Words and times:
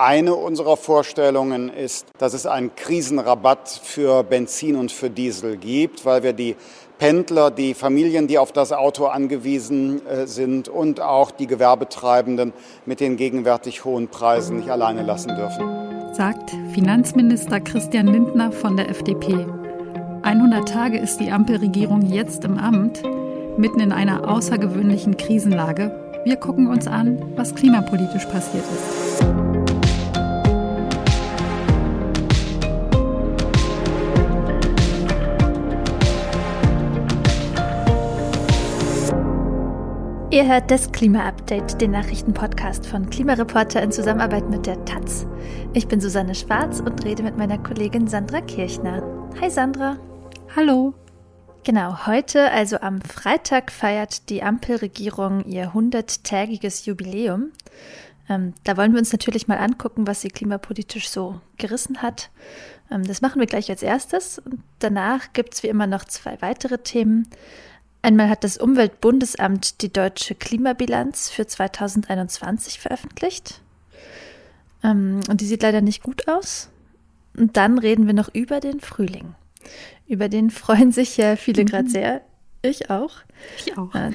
Eine 0.00 0.36
unserer 0.36 0.76
Vorstellungen 0.76 1.68
ist, 1.74 2.06
dass 2.18 2.32
es 2.32 2.46
einen 2.46 2.76
Krisenrabatt 2.76 3.68
für 3.82 4.22
Benzin 4.22 4.76
und 4.76 4.92
für 4.92 5.10
Diesel 5.10 5.56
gibt, 5.56 6.06
weil 6.06 6.22
wir 6.22 6.32
die 6.32 6.54
Pendler, 7.00 7.50
die 7.50 7.74
Familien, 7.74 8.28
die 8.28 8.38
auf 8.38 8.52
das 8.52 8.72
Auto 8.72 9.06
angewiesen 9.06 10.06
äh, 10.06 10.28
sind 10.28 10.68
und 10.68 11.00
auch 11.00 11.32
die 11.32 11.48
Gewerbetreibenden 11.48 12.52
mit 12.86 13.00
den 13.00 13.16
gegenwärtig 13.16 13.84
hohen 13.84 14.06
Preisen 14.06 14.58
nicht 14.58 14.70
alleine 14.70 15.02
lassen 15.02 15.34
dürfen. 15.34 15.64
Sagt 16.14 16.52
Finanzminister 16.72 17.58
Christian 17.58 18.06
Lindner 18.06 18.52
von 18.52 18.76
der 18.76 18.90
FDP. 18.90 19.46
100 20.22 20.68
Tage 20.68 20.98
ist 20.98 21.18
die 21.18 21.32
Ampelregierung 21.32 22.02
jetzt 22.02 22.44
im 22.44 22.56
Amt, 22.56 23.02
mitten 23.56 23.80
in 23.80 23.90
einer 23.90 24.30
außergewöhnlichen 24.30 25.16
Krisenlage. 25.16 26.22
Wir 26.24 26.36
gucken 26.36 26.68
uns 26.68 26.86
an, 26.86 27.20
was 27.34 27.52
klimapolitisch 27.52 28.26
passiert 28.26 28.62
ist. 28.62 29.47
Ihr 40.38 40.46
hört 40.46 40.70
das 40.70 40.92
Klima-Update, 40.92 41.80
den 41.80 41.90
Nachrichtenpodcast 41.90 42.86
von 42.86 43.10
Klimareporter 43.10 43.82
in 43.82 43.90
Zusammenarbeit 43.90 44.48
mit 44.48 44.66
der 44.66 44.84
Taz. 44.84 45.26
Ich 45.74 45.88
bin 45.88 46.00
Susanne 46.00 46.36
Schwarz 46.36 46.78
und 46.78 47.04
rede 47.04 47.24
mit 47.24 47.36
meiner 47.36 47.58
Kollegin 47.58 48.06
Sandra 48.06 48.40
Kirchner. 48.42 49.02
Hi 49.40 49.50
Sandra. 49.50 49.98
Hallo. 50.54 50.94
Genau, 51.64 52.06
heute, 52.06 52.52
also 52.52 52.78
am 52.78 53.00
Freitag, 53.00 53.72
feiert 53.72 54.28
die 54.30 54.44
Ampelregierung 54.44 55.44
ihr 55.44 55.72
100-tägiges 55.72 56.86
Jubiläum. 56.86 57.50
Ähm, 58.28 58.54
da 58.62 58.76
wollen 58.76 58.92
wir 58.92 59.00
uns 59.00 59.10
natürlich 59.10 59.48
mal 59.48 59.58
angucken, 59.58 60.06
was 60.06 60.20
sie 60.20 60.28
klimapolitisch 60.28 61.08
so 61.08 61.40
gerissen 61.56 62.00
hat. 62.00 62.30
Ähm, 62.92 63.02
das 63.02 63.22
machen 63.22 63.40
wir 63.40 63.46
gleich 63.48 63.70
als 63.70 63.82
erstes. 63.82 64.38
Und 64.38 64.60
danach 64.78 65.32
gibt 65.32 65.54
es 65.54 65.64
wie 65.64 65.68
immer 65.68 65.88
noch 65.88 66.04
zwei 66.04 66.40
weitere 66.40 66.78
Themen. 66.78 67.28
Einmal 68.02 68.28
hat 68.28 68.44
das 68.44 68.58
Umweltbundesamt 68.58 69.82
die 69.82 69.92
deutsche 69.92 70.34
Klimabilanz 70.34 71.30
für 71.30 71.46
2021 71.46 72.78
veröffentlicht. 72.78 73.60
Ähm, 74.84 75.20
und 75.28 75.40
die 75.40 75.46
sieht 75.46 75.62
leider 75.62 75.80
nicht 75.80 76.02
gut 76.02 76.28
aus. 76.28 76.68
Und 77.36 77.56
dann 77.56 77.78
reden 77.78 78.06
wir 78.06 78.14
noch 78.14 78.32
über 78.32 78.60
den 78.60 78.80
Frühling. 78.80 79.34
Über 80.06 80.28
den 80.28 80.50
freuen 80.50 80.92
sich 80.92 81.16
ja 81.16 81.36
viele 81.36 81.62
mhm. 81.62 81.66
gerade 81.66 81.88
sehr. 81.88 82.20
Ich 82.62 82.90
auch. 82.90 83.16
Ich 83.58 83.76
auch. 83.76 83.94
Äh, 83.94 84.12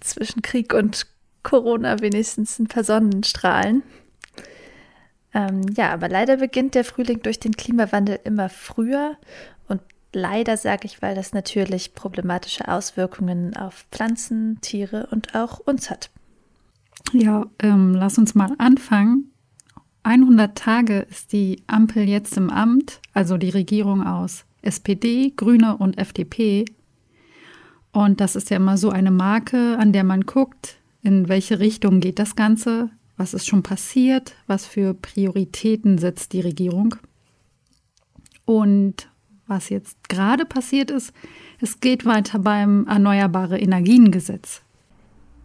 zwischen 0.00 0.42
Krieg 0.42 0.74
und 0.74 1.06
Corona 1.42 2.00
wenigstens 2.00 2.58
ein 2.58 2.68
paar 2.68 2.84
Sonnenstrahlen. 2.84 3.82
Ähm, 5.34 5.62
ja, 5.76 5.90
aber 5.90 6.08
leider 6.08 6.36
beginnt 6.36 6.74
der 6.74 6.84
Frühling 6.84 7.22
durch 7.22 7.40
den 7.40 7.56
Klimawandel 7.56 8.20
immer 8.24 8.48
früher 8.50 9.16
Leider 10.12 10.56
sage 10.56 10.86
ich, 10.86 11.00
weil 11.00 11.14
das 11.14 11.32
natürlich 11.32 11.94
problematische 11.94 12.68
Auswirkungen 12.68 13.56
auf 13.56 13.86
Pflanzen, 13.90 14.58
Tiere 14.60 15.08
und 15.10 15.34
auch 15.34 15.58
uns 15.58 15.90
hat. 15.90 16.10
Ja, 17.12 17.46
ähm, 17.58 17.94
lass 17.94 18.18
uns 18.18 18.34
mal 18.34 18.54
anfangen. 18.58 19.32
100 20.02 20.56
Tage 20.56 21.00
ist 21.10 21.32
die 21.32 21.62
Ampel 21.66 22.08
jetzt 22.08 22.36
im 22.36 22.50
Amt, 22.50 23.00
also 23.14 23.38
die 23.38 23.50
Regierung 23.50 24.06
aus 24.06 24.44
SPD, 24.60 25.32
Grüne 25.36 25.76
und 25.76 25.98
FDP. 25.98 26.64
Und 27.92 28.20
das 28.20 28.36
ist 28.36 28.50
ja 28.50 28.56
immer 28.56 28.76
so 28.76 28.90
eine 28.90 29.10
Marke, 29.10 29.78
an 29.78 29.92
der 29.92 30.04
man 30.04 30.22
guckt, 30.22 30.76
in 31.02 31.28
welche 31.28 31.58
Richtung 31.58 32.00
geht 32.00 32.18
das 32.18 32.36
Ganze, 32.36 32.90
was 33.16 33.34
ist 33.34 33.46
schon 33.46 33.62
passiert, 33.62 34.34
was 34.46 34.66
für 34.66 34.94
Prioritäten 34.94 35.98
setzt 35.98 36.32
die 36.32 36.40
Regierung. 36.40 36.96
Und 38.44 39.08
was 39.52 39.68
jetzt 39.68 40.08
gerade 40.08 40.44
passiert 40.44 40.90
ist, 40.90 41.12
es 41.60 41.80
geht 41.80 42.04
weiter 42.04 42.38
beim 42.38 42.86
Erneuerbare 42.88 43.58
Energien 43.58 44.10
Gesetz. 44.10 44.62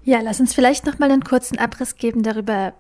Ja, 0.03 0.21
lass 0.21 0.39
uns 0.39 0.53
vielleicht 0.53 0.85
noch 0.85 0.99
mal 0.99 1.11
einen 1.11 1.23
kurzen 1.23 1.59
Abriss 1.59 1.97
geben 1.97 2.23
darüber, 2.23 2.73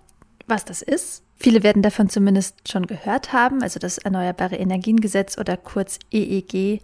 was 0.47 0.63
das 0.63 0.81
ist. 0.81 1.23
Viele 1.35 1.61
werden 1.61 1.81
davon 1.83 2.09
zumindest 2.09 2.69
schon 2.69 2.87
gehört 2.87 3.33
haben. 3.33 3.61
Also 3.61 3.79
das 3.79 3.97
Erneuerbare 3.97 4.55
Energiengesetz 4.55 5.37
oder 5.37 5.57
kurz 5.57 5.99
EEG 6.11 6.81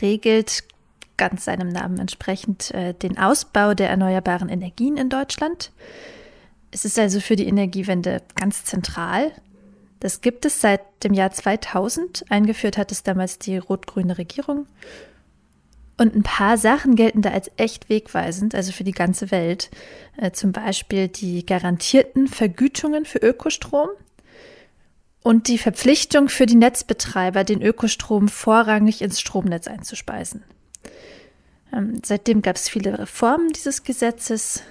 regelt 0.00 0.64
ganz 1.18 1.44
seinem 1.44 1.68
Namen 1.68 1.98
entsprechend 1.98 2.70
äh, 2.72 2.94
den 2.94 3.18
Ausbau 3.18 3.74
der 3.74 3.90
erneuerbaren 3.90 4.48
Energien 4.48 4.96
in 4.96 5.10
Deutschland. 5.10 5.72
Es 6.70 6.84
ist 6.84 6.98
also 6.98 7.20
für 7.20 7.36
die 7.36 7.46
Energiewende 7.46 8.22
ganz 8.34 8.64
zentral. 8.64 9.32
Das 10.02 10.20
gibt 10.20 10.44
es 10.44 10.60
seit 10.60 10.80
dem 11.04 11.14
Jahr 11.14 11.30
2000. 11.30 12.24
Eingeführt 12.28 12.76
hat 12.76 12.90
es 12.90 13.04
damals 13.04 13.38
die 13.38 13.56
rot-grüne 13.56 14.18
Regierung. 14.18 14.66
Und 15.96 16.16
ein 16.16 16.24
paar 16.24 16.58
Sachen 16.58 16.96
gelten 16.96 17.22
da 17.22 17.30
als 17.30 17.52
echt 17.56 17.88
wegweisend, 17.88 18.56
also 18.56 18.72
für 18.72 18.82
die 18.82 18.90
ganze 18.90 19.30
Welt. 19.30 19.70
Äh, 20.16 20.32
zum 20.32 20.50
Beispiel 20.50 21.06
die 21.06 21.46
garantierten 21.46 22.26
Vergütungen 22.26 23.04
für 23.04 23.18
Ökostrom 23.18 23.90
und 25.22 25.46
die 25.46 25.58
Verpflichtung 25.58 26.28
für 26.28 26.46
die 26.46 26.56
Netzbetreiber, 26.56 27.44
den 27.44 27.62
Ökostrom 27.62 28.26
vorrangig 28.26 29.02
ins 29.02 29.20
Stromnetz 29.20 29.68
einzuspeisen. 29.68 30.42
Ähm, 31.72 32.00
seitdem 32.04 32.42
gab 32.42 32.56
es 32.56 32.68
viele 32.68 32.98
Reformen 32.98 33.50
dieses 33.50 33.84
Gesetzes. 33.84 34.64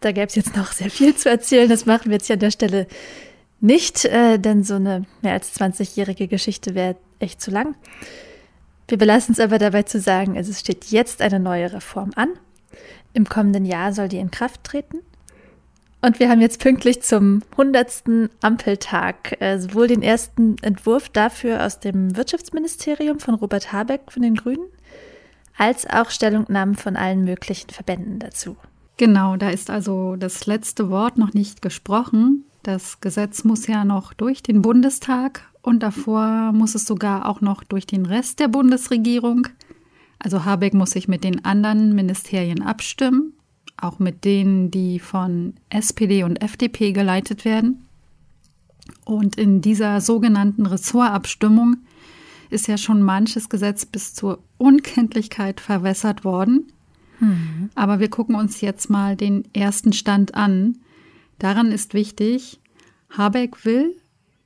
Da 0.00 0.10
gäbe 0.10 0.26
es 0.26 0.34
jetzt 0.34 0.56
noch 0.56 0.72
sehr 0.72 0.90
viel 0.90 1.14
zu 1.14 1.30
erzählen. 1.30 1.68
Das 1.68 1.86
machen 1.86 2.06
wir 2.06 2.14
jetzt 2.14 2.26
hier 2.26 2.34
an 2.34 2.40
der 2.40 2.50
Stelle 2.50 2.88
nicht, 3.62 4.04
äh, 4.04 4.38
denn 4.38 4.64
so 4.64 4.74
eine 4.74 5.04
mehr 5.22 5.34
als 5.34 5.58
20-jährige 5.58 6.28
Geschichte 6.28 6.74
wäre 6.74 6.96
echt 7.18 7.40
zu 7.40 7.50
lang. 7.50 7.76
Wir 8.88 8.98
belassen 8.98 9.32
es 9.32 9.40
aber 9.40 9.58
dabei 9.58 9.84
zu 9.84 10.00
sagen, 10.00 10.36
es 10.36 10.58
steht 10.58 10.86
jetzt 10.86 11.22
eine 11.22 11.40
neue 11.40 11.72
Reform 11.72 12.10
an. 12.16 12.30
Im 13.14 13.28
kommenden 13.28 13.64
Jahr 13.64 13.92
soll 13.92 14.08
die 14.08 14.18
in 14.18 14.30
Kraft 14.30 14.64
treten. 14.64 14.98
Und 16.04 16.18
wir 16.18 16.28
haben 16.28 16.40
jetzt 16.40 16.60
pünktlich 16.60 17.00
zum 17.02 17.42
100. 17.52 18.30
Ampeltag 18.40 19.40
äh, 19.40 19.58
sowohl 19.58 19.86
den 19.86 20.02
ersten 20.02 20.56
Entwurf 20.60 21.08
dafür 21.08 21.64
aus 21.64 21.78
dem 21.78 22.16
Wirtschaftsministerium 22.16 23.20
von 23.20 23.34
Robert 23.34 23.72
Habeck 23.72 24.10
von 24.10 24.22
den 24.22 24.34
Grünen, 24.34 24.66
als 25.56 25.88
auch 25.88 26.10
Stellungnahmen 26.10 26.74
von 26.74 26.96
allen 26.96 27.22
möglichen 27.22 27.70
Verbänden 27.70 28.18
dazu. 28.18 28.56
Genau, 28.96 29.36
da 29.36 29.50
ist 29.50 29.70
also 29.70 30.16
das 30.16 30.46
letzte 30.46 30.90
Wort 30.90 31.18
noch 31.18 31.34
nicht 31.34 31.62
gesprochen. 31.62 32.44
Das 32.62 33.00
Gesetz 33.00 33.44
muss 33.44 33.66
ja 33.66 33.84
noch 33.84 34.12
durch 34.12 34.42
den 34.42 34.62
Bundestag 34.62 35.42
und 35.62 35.82
davor 35.82 36.52
muss 36.52 36.74
es 36.74 36.84
sogar 36.84 37.28
auch 37.28 37.40
noch 37.40 37.64
durch 37.64 37.86
den 37.86 38.06
Rest 38.06 38.38
der 38.40 38.48
Bundesregierung. 38.48 39.48
Also 40.18 40.44
Habeck 40.44 40.74
muss 40.74 40.90
sich 40.90 41.08
mit 41.08 41.24
den 41.24 41.44
anderen 41.44 41.94
Ministerien 41.94 42.62
abstimmen, 42.62 43.32
auch 43.76 43.98
mit 43.98 44.24
denen, 44.24 44.70
die 44.70 45.00
von 45.00 45.54
SPD 45.70 46.22
und 46.22 46.40
FDP 46.40 46.92
geleitet 46.92 47.44
werden. 47.44 47.86
Und 49.04 49.36
in 49.36 49.60
dieser 49.60 50.00
sogenannten 50.00 50.66
Ressortabstimmung 50.66 51.78
ist 52.50 52.68
ja 52.68 52.76
schon 52.76 53.02
manches 53.02 53.48
Gesetz 53.48 53.86
bis 53.86 54.14
zur 54.14 54.38
Unkenntlichkeit 54.58 55.60
verwässert 55.60 56.24
worden. 56.24 56.70
Mhm. 57.18 57.70
Aber 57.74 57.98
wir 57.98 58.10
gucken 58.10 58.34
uns 58.34 58.60
jetzt 58.60 58.90
mal 58.90 59.16
den 59.16 59.44
ersten 59.54 59.92
Stand 59.92 60.34
an. 60.34 60.78
Daran 61.42 61.72
ist 61.72 61.92
wichtig, 61.92 62.60
Habeck 63.10 63.64
will, 63.64 63.96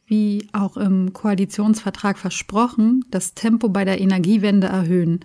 wie 0.06 0.48
auch 0.54 0.78
im 0.78 1.12
Koalitionsvertrag 1.12 2.16
versprochen, 2.16 3.04
das 3.10 3.34
Tempo 3.34 3.68
bei 3.68 3.84
der 3.84 4.00
Energiewende 4.00 4.68
erhöhen. 4.68 5.20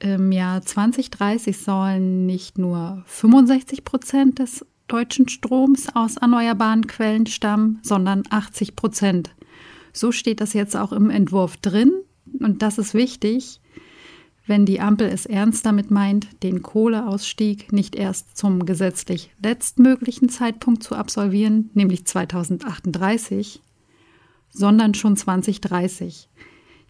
Im 0.00 0.32
Jahr 0.32 0.62
2030 0.62 1.56
sollen 1.58 2.26
nicht 2.26 2.58
nur 2.58 3.04
65 3.06 3.84
Prozent 3.84 4.40
des 4.40 4.66
deutschen 4.88 5.28
Stroms 5.28 5.94
aus 5.94 6.16
erneuerbaren 6.16 6.88
Quellen 6.88 7.26
stammen, 7.26 7.78
sondern 7.84 8.24
80 8.28 8.74
Prozent. 8.74 9.30
So 9.92 10.10
steht 10.10 10.40
das 10.40 10.54
jetzt 10.54 10.74
auch 10.74 10.90
im 10.90 11.08
Entwurf 11.08 11.56
drin. 11.58 11.92
Und 12.40 12.62
das 12.62 12.78
ist 12.78 12.94
wichtig, 12.94 13.60
wenn 14.50 14.66
die 14.66 14.80
Ampel 14.80 15.08
es 15.08 15.26
ernst 15.26 15.64
damit 15.64 15.92
meint, 15.92 16.42
den 16.42 16.60
Kohleausstieg 16.60 17.72
nicht 17.72 17.94
erst 17.94 18.36
zum 18.36 18.66
gesetzlich 18.66 19.30
letztmöglichen 19.40 20.28
Zeitpunkt 20.28 20.82
zu 20.82 20.96
absolvieren, 20.96 21.70
nämlich 21.74 22.04
2038, 22.04 23.62
sondern 24.50 24.94
schon 24.94 25.16
2030. 25.16 26.28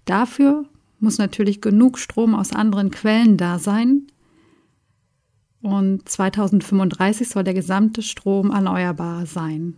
Dafür 0.07 0.65
muss 1.01 1.19
natürlich 1.19 1.61
genug 1.61 1.99
Strom 1.99 2.35
aus 2.35 2.53
anderen 2.53 2.91
Quellen 2.91 3.37
da 3.37 3.59
sein. 3.59 4.07
Und 5.61 6.09
2035 6.09 7.29
soll 7.29 7.45
der 7.45 7.53
gesamte 7.53 8.01
Strom 8.01 8.51
erneuerbar 8.51 9.27
sein. 9.27 9.77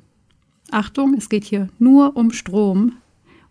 Achtung, 0.71 1.15
es 1.15 1.29
geht 1.29 1.43
hier 1.43 1.69
nur 1.81 2.17
um 2.17 2.31
Strom, 2.31 2.93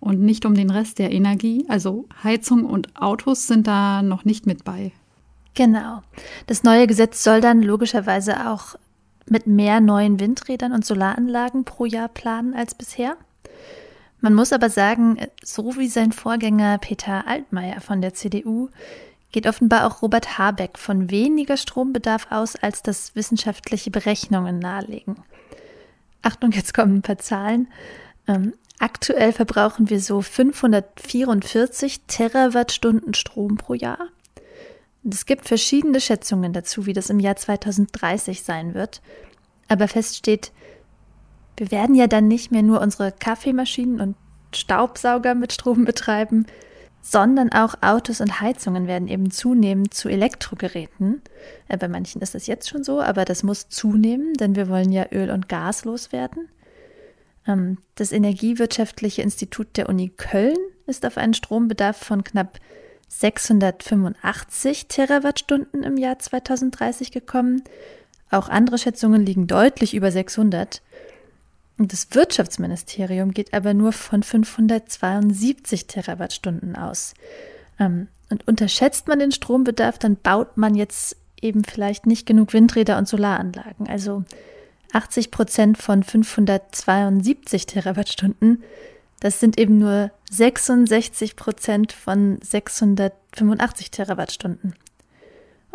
und 0.02 0.20
nicht 0.20 0.46
um 0.46 0.56
den 0.56 0.70
Rest 0.70 1.00
der 1.00 1.14
Energie. 1.14 1.64
Also 1.70 2.06
Heizung 2.22 2.66
und 2.66 3.02
Autos 3.02 3.48
sind 3.48 3.68
da 3.68 4.02
noch 4.02 4.26
nicht 4.26 4.46
mit 4.46 4.66
bei. 4.66 4.92
Genau. 5.54 6.02
Das 6.48 6.64
neue 6.64 6.88
Gesetz 6.88 7.24
soll 7.24 7.40
dann 7.40 7.62
logischerweise 7.62 8.50
auch 8.50 8.76
mit 9.28 9.48
mehr 9.48 9.80
neuen 9.80 10.20
Windrädern 10.20 10.74
und 10.74 10.86
Solaranlagen 10.86 11.64
pro 11.64 11.86
Jahr 11.86 12.10
planen 12.10 12.54
als 12.54 12.76
bisher. 12.76 13.16
Man 14.20 14.34
muss 14.34 14.54
aber 14.54 14.70
sagen, 14.70 15.18
so 15.44 15.78
wie 15.78 15.88
sein 15.88 16.12
Vorgänger 16.12 16.78
Peter 16.80 17.28
Altmaier 17.28 17.80
von 17.80 18.02
der 18.02 18.14
CDU, 18.14 18.70
geht 19.32 19.48
offenbar 19.48 19.88
auch 19.88 20.02
Robert 20.02 20.38
Habeck 20.38 20.78
von 20.78 21.10
weniger 21.10 21.58
Strombedarf 21.58 22.28
aus, 22.32 22.56
als 22.56 22.84
das 22.84 23.16
wissenschaftliche 23.16 23.92
Berechnungen 23.92 24.60
nahelegen. 24.60 25.16
Achtung, 26.22 26.52
jetzt 26.52 26.74
kommen 26.74 26.98
ein 26.98 27.02
paar 27.02 27.18
Zahlen. 27.18 27.68
Ähm, 28.28 28.54
aktuell 28.80 29.34
verbrauchen 29.34 29.90
wir 29.90 30.00
so 30.00 30.22
544 30.22 32.02
Terawattstunden 32.08 33.14
Strom 33.14 33.58
pro 33.58 33.74
Jahr. 33.74 34.10
Und 35.04 35.14
es 35.14 35.26
gibt 35.26 35.48
verschiedene 35.48 36.00
Schätzungen 36.00 36.54
dazu, 36.54 36.86
wie 36.86 36.94
das 36.94 37.10
im 37.10 37.20
Jahr 37.20 37.36
2030 37.36 38.44
sein 38.44 38.74
wird. 38.74 39.02
Aber 39.68 39.88
fest 39.88 40.18
steht, 40.18 40.52
wir 41.58 41.72
werden 41.72 41.96
ja 41.96 42.08
dann 42.08 42.28
nicht 42.28 42.52
mehr 42.52 42.64
nur 42.64 42.82
unsere 42.82 43.12
Kaffeemaschinen 43.12 44.00
und 44.00 44.16
Staubsauger 44.54 45.36
mit 45.36 45.54
Strom 45.54 45.86
betreiben, 45.86 46.46
sondern 47.02 47.52
auch 47.52 47.76
Autos 47.82 48.22
und 48.22 48.42
Heizungen 48.42 48.88
werden 48.88 49.08
eben 49.08 49.32
zunehmend 49.32 49.94
zu 49.94 50.08
Elektrogeräten. 50.08 51.22
Äh, 51.68 51.78
bei 51.78 51.88
manchen 51.88 52.22
ist 52.22 52.36
das 52.36 52.48
jetzt 52.48 52.70
schon 52.70 52.84
so, 52.84 53.02
aber 53.02 53.26
das 53.26 53.44
muss 53.44 53.70
zunehmen, 53.70 54.34
denn 54.36 54.56
wir 54.56 54.70
wollen 54.70 54.92
ja 54.92 55.06
Öl 55.12 55.32
und 55.32 55.50
Gas 55.50 55.84
loswerden. 55.84 56.50
Ähm, 57.48 57.78
das 57.96 58.12
Energiewirtschaftliche 58.12 59.22
Institut 59.22 59.78
der 59.78 59.90
Uni 59.90 60.10
Köln 60.10 60.58
ist 60.88 61.06
auf 61.06 61.18
einen 61.18 61.34
Strombedarf 61.34 61.98
von 61.98 62.24
knapp 62.24 62.60
685 63.08 64.88
Terawattstunden 64.88 65.84
im 65.84 65.98
Jahr 65.98 66.18
2030 66.20 67.12
gekommen. 67.12 67.64
Auch 68.30 68.48
andere 68.48 68.78
Schätzungen 68.78 69.26
liegen 69.26 69.48
deutlich 69.48 69.94
über 69.94 70.12
600. 70.12 70.82
Und 71.78 71.92
das 71.92 72.08
Wirtschaftsministerium 72.12 73.34
geht 73.34 73.54
aber 73.54 73.74
nur 73.74 73.92
von 73.92 74.24
572 74.24 75.88
Terawattstunden 75.88 76.76
aus. 76.76 77.14
Ähm, 77.80 78.08
und 78.30 78.48
unterschätzt 78.48 79.08
man 79.08 79.20
den 79.20 79.32
Strombedarf, 79.32 79.98
dann 79.98 80.16
baut 80.16 80.56
man 80.56 80.76
jetzt 80.76 81.18
eben 81.42 81.64
vielleicht 81.64 82.06
nicht 82.06 82.26
genug 82.26 82.54
Windräder 82.54 82.98
und 82.98 83.08
Solaranlagen. 83.08 83.90
Also 83.90 84.24
80 84.94 85.32
Prozent 85.32 85.78
von 85.78 86.04
572 86.04 87.66
Terawattstunden, 87.66 88.64
das 89.20 89.40
sind 89.40 89.60
eben 89.60 89.78
nur 89.78 90.12
66 90.32 91.36
Prozent 91.36 91.94
von 91.94 92.40
685 92.42 93.92
Terawattstunden. 93.92 94.74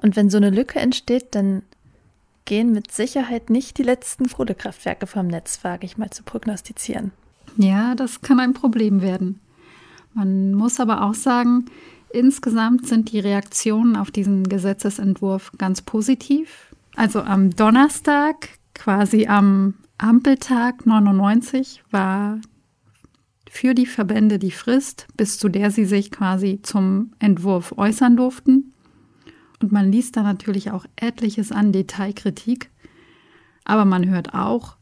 Und 0.02 0.16
wenn 0.16 0.30
so 0.30 0.36
eine 0.36 0.50
Lücke 0.50 0.80
entsteht, 0.80 1.34
dann 1.34 1.62
gehen 2.44 2.72
mit 2.72 2.92
Sicherheit 2.92 3.50
nicht 3.50 3.78
die 3.78 3.82
letzten 3.82 4.28
Kohlekraftwerke 4.28 5.06
vom 5.06 5.26
Netz, 5.26 5.60
wage 5.62 5.86
ich 5.86 5.96
mal 5.96 6.10
zu 6.10 6.22
prognostizieren. 6.22 7.12
Ja, 7.56 7.94
das 7.94 8.20
kann 8.20 8.40
ein 8.40 8.52
Problem 8.52 9.00
werden. 9.00 9.40
Man 10.14 10.54
muss 10.54 10.80
aber 10.80 11.02
auch 11.02 11.14
sagen, 11.14 11.66
insgesamt 12.10 12.86
sind 12.86 13.12
die 13.12 13.20
Reaktionen 13.20 13.96
auf 13.96 14.10
diesen 14.10 14.48
Gesetzesentwurf 14.48 15.52
ganz 15.58 15.82
positiv. 15.82 16.74
Also 16.96 17.20
am 17.20 17.54
Donnerstag, 17.54 18.48
quasi 18.76 19.26
am 19.26 19.75
Ampeltag 19.99 20.87
99, 20.87 21.82
war 21.90 22.40
für 23.50 23.75
die 23.75 23.87
Verbände 23.87 24.38
die 24.38 24.50
Frist, 24.50 25.06
bis 25.17 25.38
zu 25.38 25.49
der 25.49 25.70
sie 25.70 25.87
sich 25.87 26.11
quasi 26.11 26.61
zum 26.62 27.12
Entwurf 27.19 27.73
äußern 27.76 28.17
durften. 28.17 28.73
Und 29.62 29.73
man 29.73 29.90
liest 29.90 30.17
da 30.17 30.23
natürlich 30.23 30.70
auch 30.70 30.84
etliches 30.96 31.50
an 31.50 31.73
Detailkritik. 31.73 32.70
Aber 33.64 33.84
man 33.84 34.06
hört 34.08 34.34
auch 34.34 34.76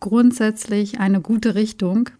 grundsätzlich 0.00 1.00
eine 1.00 1.20
gute 1.20 1.54
Richtung. 1.54 2.10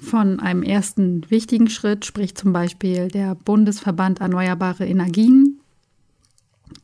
Von 0.00 0.40
einem 0.40 0.62
ersten 0.62 1.28
wichtigen 1.30 1.68
Schritt 1.68 2.04
spricht 2.04 2.38
zum 2.38 2.52
Beispiel 2.52 3.08
der 3.08 3.34
Bundesverband 3.34 4.20
Erneuerbare 4.20 4.86
Energien. 4.86 5.60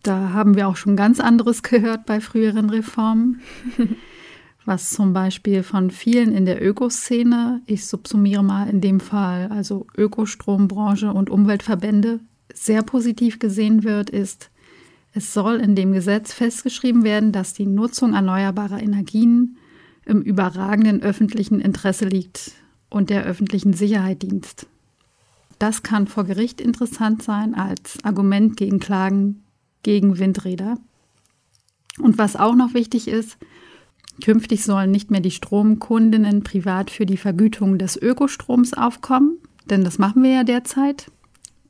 Da 0.02 0.32
haben 0.32 0.56
wir 0.56 0.68
auch 0.68 0.76
schon 0.76 0.96
ganz 0.96 1.20
anderes 1.20 1.62
gehört 1.62 2.06
bei 2.06 2.20
früheren 2.20 2.70
Reformen. 2.70 3.40
was 4.64 4.90
zum 4.90 5.12
Beispiel 5.12 5.62
von 5.62 5.90
vielen 5.90 6.32
in 6.32 6.44
der 6.44 6.62
Ökoszene, 6.62 7.62
ich 7.66 7.86
subsumiere 7.86 8.44
mal 8.44 8.68
in 8.68 8.80
dem 8.80 9.00
Fall 9.00 9.48
also 9.50 9.86
Ökostrombranche 9.96 11.12
und 11.12 11.30
Umweltverbände, 11.30 12.20
sehr 12.54 12.82
positiv 12.82 13.38
gesehen 13.38 13.82
wird, 13.82 14.10
ist, 14.10 14.50
es 15.14 15.34
soll 15.34 15.56
in 15.56 15.74
dem 15.74 15.92
Gesetz 15.92 16.32
festgeschrieben 16.32 17.04
werden, 17.04 17.32
dass 17.32 17.54
die 17.54 17.66
Nutzung 17.66 18.14
erneuerbarer 18.14 18.80
Energien 18.82 19.56
im 20.04 20.22
überragenden 20.22 21.02
öffentlichen 21.02 21.60
Interesse 21.60 22.06
liegt 22.06 22.52
und 22.88 23.10
der 23.10 23.24
öffentlichen 23.24 23.72
Sicherheit 23.72 24.22
dient. 24.22 24.66
Das 25.58 25.82
kann 25.82 26.06
vor 26.06 26.24
Gericht 26.24 26.60
interessant 26.60 27.22
sein 27.22 27.54
als 27.54 27.98
Argument 28.04 28.56
gegen 28.56 28.80
Klagen 28.80 29.41
gegen 29.82 30.18
Windräder. 30.18 30.78
Und 31.98 32.18
was 32.18 32.36
auch 32.36 32.54
noch 32.54 32.74
wichtig 32.74 33.08
ist, 33.08 33.36
künftig 34.22 34.64
sollen 34.64 34.90
nicht 34.90 35.10
mehr 35.10 35.20
die 35.20 35.30
Stromkundinnen 35.30 36.42
privat 36.42 36.90
für 36.90 37.06
die 37.06 37.16
Vergütung 37.16 37.78
des 37.78 37.96
Ökostroms 37.96 38.74
aufkommen, 38.74 39.38
denn 39.68 39.84
das 39.84 39.98
machen 39.98 40.22
wir 40.22 40.30
ja 40.30 40.44
derzeit. 40.44 41.10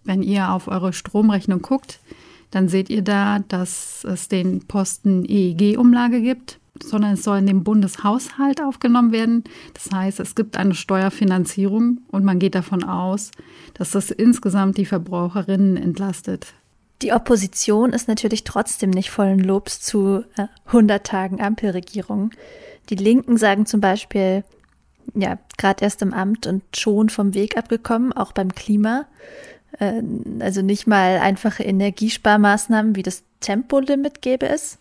Wenn 0.05 0.23
ihr 0.23 0.51
auf 0.51 0.69
eure 0.69 0.93
Stromrechnung 0.93 1.63
guckt, 1.63 2.01
dann 2.51 2.69
seht 2.69 2.91
ihr 2.91 3.03
da, 3.03 3.41
dass 3.41 4.05
es 4.05 4.29
den 4.29 4.67
Posten 4.67 5.25
EEG-Umlage 5.25 6.21
gibt, 6.21 6.59
sondern 6.83 7.13
es 7.13 7.25
soll 7.25 7.39
in 7.39 7.47
den 7.47 7.65
Bundeshaushalt 7.65 8.61
aufgenommen 8.61 9.13
werden. 9.13 9.45
Das 9.75 9.91
heißt, 9.91 10.21
es 10.21 10.35
gibt 10.35 10.57
eine 10.57 10.75
Steuerfinanzierung 10.75 12.01
und 12.09 12.25
man 12.25 12.39
geht 12.39 12.55
davon 12.55 12.85
aus, 12.85 13.31
dass 13.75 13.93
das 13.93 14.11
insgesamt 14.11 14.77
die 14.77 14.87
Verbraucherinnen 14.87 15.77
entlastet. 15.77 16.55
Die 17.03 17.13
Opposition 17.13 17.93
ist 17.93 18.07
natürlich 18.07 18.45
trotzdem 18.45 18.91
nicht 18.91 19.11
vollen 19.11 19.41
Lobs 19.41 19.81
zu 19.81 20.25
äh, 20.37 20.47
100 20.67 21.05
Tagen 21.05 21.41
Ampelregierung. 21.41 22.31
Die 22.91 22.95
Linken 22.95 23.37
sagen 23.37 23.67
zum 23.67 23.81
Beispiel, 23.81 24.45
ja, 25.15 25.39
gerade 25.59 25.85
erst 25.85 26.03
im 26.03 26.15
Amt 26.15 26.47
und 26.47 26.63
schon 26.77 27.09
vom 27.09 27.35
Weg 27.35 27.57
abgekommen, 27.57 28.13
auch 28.13 28.33
beim 28.33 28.55
Klima. 28.55 29.07
Äh, 29.81 30.03
also 30.39 30.63
nicht 30.63 30.87
mal 30.87 31.19
einfache 31.19 31.65
Energiesparmaßnahmen 31.65 32.95
wie 32.95 33.03
das 33.03 33.25
Tempolimit 33.41 34.23
gäbe 34.23 34.49
es. 34.49 34.79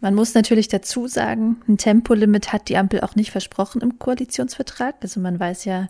Man 0.00 0.14
muss 0.14 0.34
natürlich 0.34 0.68
dazu 0.68 1.06
sagen, 1.06 1.62
ein 1.68 1.78
Tempolimit 1.78 2.52
hat 2.52 2.68
die 2.68 2.76
Ampel 2.76 3.00
auch 3.00 3.14
nicht 3.14 3.30
versprochen 3.30 3.82
im 3.82 3.98
Koalitionsvertrag. 4.00 4.96
Also 5.00 5.20
man 5.20 5.38
weiß 5.38 5.64
ja, 5.64 5.88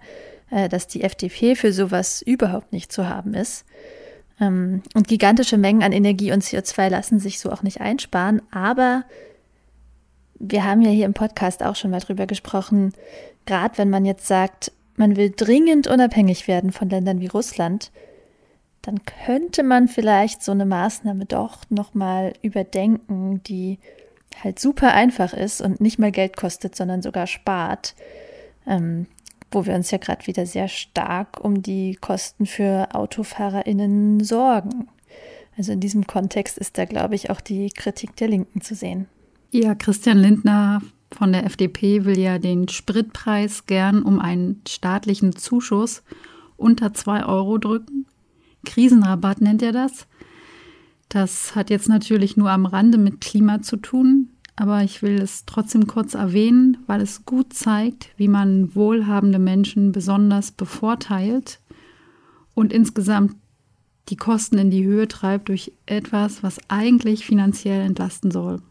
äh, 0.51 0.69
dass 0.69 0.87
die 0.87 1.03
FDP 1.03 1.57
für 1.57 1.73
sowas 1.73 2.21
überhaupt 2.21 2.73
nicht 2.73 2.93
zu 2.93 3.09
haben 3.09 3.33
ist. 3.33 3.65
Ähm, 4.41 4.83
und 4.95 5.09
gigantische 5.09 5.57
Mengen 5.57 5.83
an 5.83 5.93
Energie 5.93 6.33
und 6.33 6.43
CO2 6.43 6.89
lassen 6.89 7.19
sich 7.19 7.41
so 7.41 7.51
auch 7.51 7.63
nicht 7.63 7.81
einsparen. 7.81 8.43
Aber 8.51 9.05
wir 10.39 10.65
haben 10.65 10.83
ja 10.83 10.91
hier 10.91 11.07
im 11.07 11.15
Podcast 11.15 11.63
auch 11.63 11.77
schon 11.77 11.91
mal 11.91 12.01
drüber 12.01 12.27
gesprochen, 12.27 12.93
gerade 13.47 13.79
wenn 13.79 13.91
man 13.91 14.05
jetzt 14.05 14.27
sagt, 14.27 14.73
man 14.97 15.17
will 15.17 15.33
dringend 15.35 15.87
unabhängig 15.87 16.49
werden 16.49 16.73
von 16.73 16.89
Ländern 16.89 17.21
wie 17.21 17.27
Russland, 17.27 17.91
dann 18.83 19.01
könnte 19.05 19.63
man 19.63 19.89
vielleicht 19.89 20.43
so 20.43 20.53
eine 20.53 20.67
Maßnahme 20.67 21.25
doch 21.25 21.63
nochmal 21.71 22.35
überdenken, 22.43 23.43
die 23.45 23.79
halt 24.43 24.59
super 24.59 24.93
einfach 24.93 25.33
ist 25.33 25.61
und 25.61 25.81
nicht 25.81 25.99
mal 25.99 26.13
Geld 26.13 26.37
kostet, 26.37 26.77
sondern 26.77 27.03
sogar 27.03 27.27
spart. 27.27 27.95
Ähm, 28.67 29.07
wo 29.51 29.67
wir 29.67 29.75
uns 29.75 29.91
ja 29.91 29.99
gerade 29.99 30.27
wieder 30.27 30.47
sehr 30.47 30.69
stark 30.69 31.43
um 31.43 31.63
die 31.63 31.97
Kosten 31.97 32.47
für 32.47 32.95
AutofahrerInnen 32.95 34.23
sorgen. 34.23 34.89
Also 35.57 35.73
in 35.73 35.81
diesem 35.81 36.07
Kontext 36.07 36.59
ist 36.59 36.77
da, 36.77 36.85
glaube 36.85 37.15
ich, 37.15 37.31
auch 37.31 37.41
die 37.41 37.71
Kritik 37.71 38.17
der 38.17 38.29
Linken 38.29 38.61
zu 38.61 38.75
sehen. 38.75 39.07
Ja, 39.51 39.75
Christian 39.75 40.19
Lindner 40.19 40.83
von 41.13 41.33
der 41.33 41.45
FDP 41.45 42.05
will 42.05 42.19
ja 42.19 42.39
den 42.39 42.69
Spritpreis 42.69 43.67
gern 43.67 44.03
um 44.03 44.19
einen 44.19 44.61
staatlichen 44.69 45.35
Zuschuss 45.35 46.03
unter 46.57 46.93
zwei 46.93 47.25
Euro 47.25 47.59
drücken. 47.59 48.07
Krisenrabatt 48.65 49.41
nennt 49.41 49.63
er 49.63 49.73
das. 49.73 50.07
Das 51.09 51.55
hat 51.55 51.71
jetzt 51.71 51.89
natürlich 51.89 52.37
nur 52.37 52.51
am 52.51 52.67
Rande 52.67 52.99
mit 52.99 53.21
Klima 53.21 53.63
zu 53.63 53.77
tun, 53.77 54.31
aber 54.57 54.83
ich 54.83 55.03
will 55.03 55.21
es 55.21 55.45
trotzdem 55.45 55.87
kurz 55.87 56.15
erwähnen, 56.15 56.79
weil 56.87 57.03
es 57.03 57.27
gut 57.27 57.53
zeigt, 57.53 58.09
wie 58.17 58.29
man 58.29 58.75
wohlhabende 58.75 59.39
Menschen 59.39 59.93
besonders 59.93 60.51
bevorteilt 60.51 61.61
und 62.55 62.73
insgesamt 62.73 63.37
die 64.09 64.17
Kosten 64.17 64.57
in 64.57 64.71
die 64.71 64.85
Höhe 64.85 65.09
treibt 65.09 65.51
durch 65.51 65.73
etwas, 65.85 66.43
was 66.43 66.59
eigentlich 66.69 67.27
finanziell 67.27 67.83
entlasten 67.83 68.31
soll. 68.31 68.63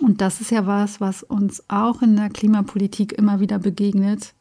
Und 0.00 0.20
das 0.20 0.40
ist 0.40 0.50
ja 0.50 0.66
was, 0.66 1.00
was 1.00 1.22
uns 1.22 1.64
auch 1.68 2.00
in 2.00 2.14
der 2.16 2.30
Klimapolitik 2.30 3.12
immer 3.12 3.40
wieder 3.40 3.58
begegnet. 3.58 4.34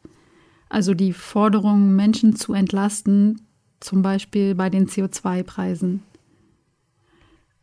Also 0.69 0.93
die 0.93 1.13
Forderung, 1.13 1.95
Menschen 1.95 2.35
zu 2.35 2.53
entlasten, 2.53 3.41
zum 3.79 4.01
Beispiel 4.01 4.53
bei 4.55 4.69
den 4.69 4.87
CO2-Preisen. 4.87 6.03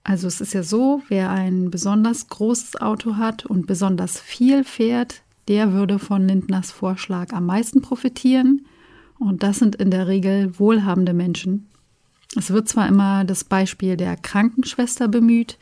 Also 0.08 0.28
es 0.28 0.40
ist 0.40 0.54
ja 0.54 0.62
so, 0.62 1.02
wer 1.08 1.30
ein 1.30 1.68
besonders 1.68 2.28
großes 2.28 2.80
Auto 2.80 3.16
hat 3.16 3.44
und 3.44 3.66
besonders 3.66 4.20
viel 4.20 4.62
fährt, 4.62 5.22
der 5.48 5.72
würde 5.72 5.98
von 5.98 6.28
Lindners 6.28 6.70
Vorschlag 6.70 7.32
am 7.32 7.46
meisten 7.46 7.82
profitieren. 7.82 8.66
Und 9.18 9.42
das 9.42 9.58
sind 9.58 9.74
in 9.74 9.90
der 9.90 10.06
Regel 10.06 10.56
wohlhabende 10.60 11.12
Menschen. 11.12 11.66
Es 12.36 12.52
wird 12.52 12.68
zwar 12.68 12.86
immer 12.86 13.24
das 13.24 13.42
Beispiel 13.42 13.96
der 13.96 14.16
Krankenschwester 14.16 15.08
bemüht, 15.08 15.58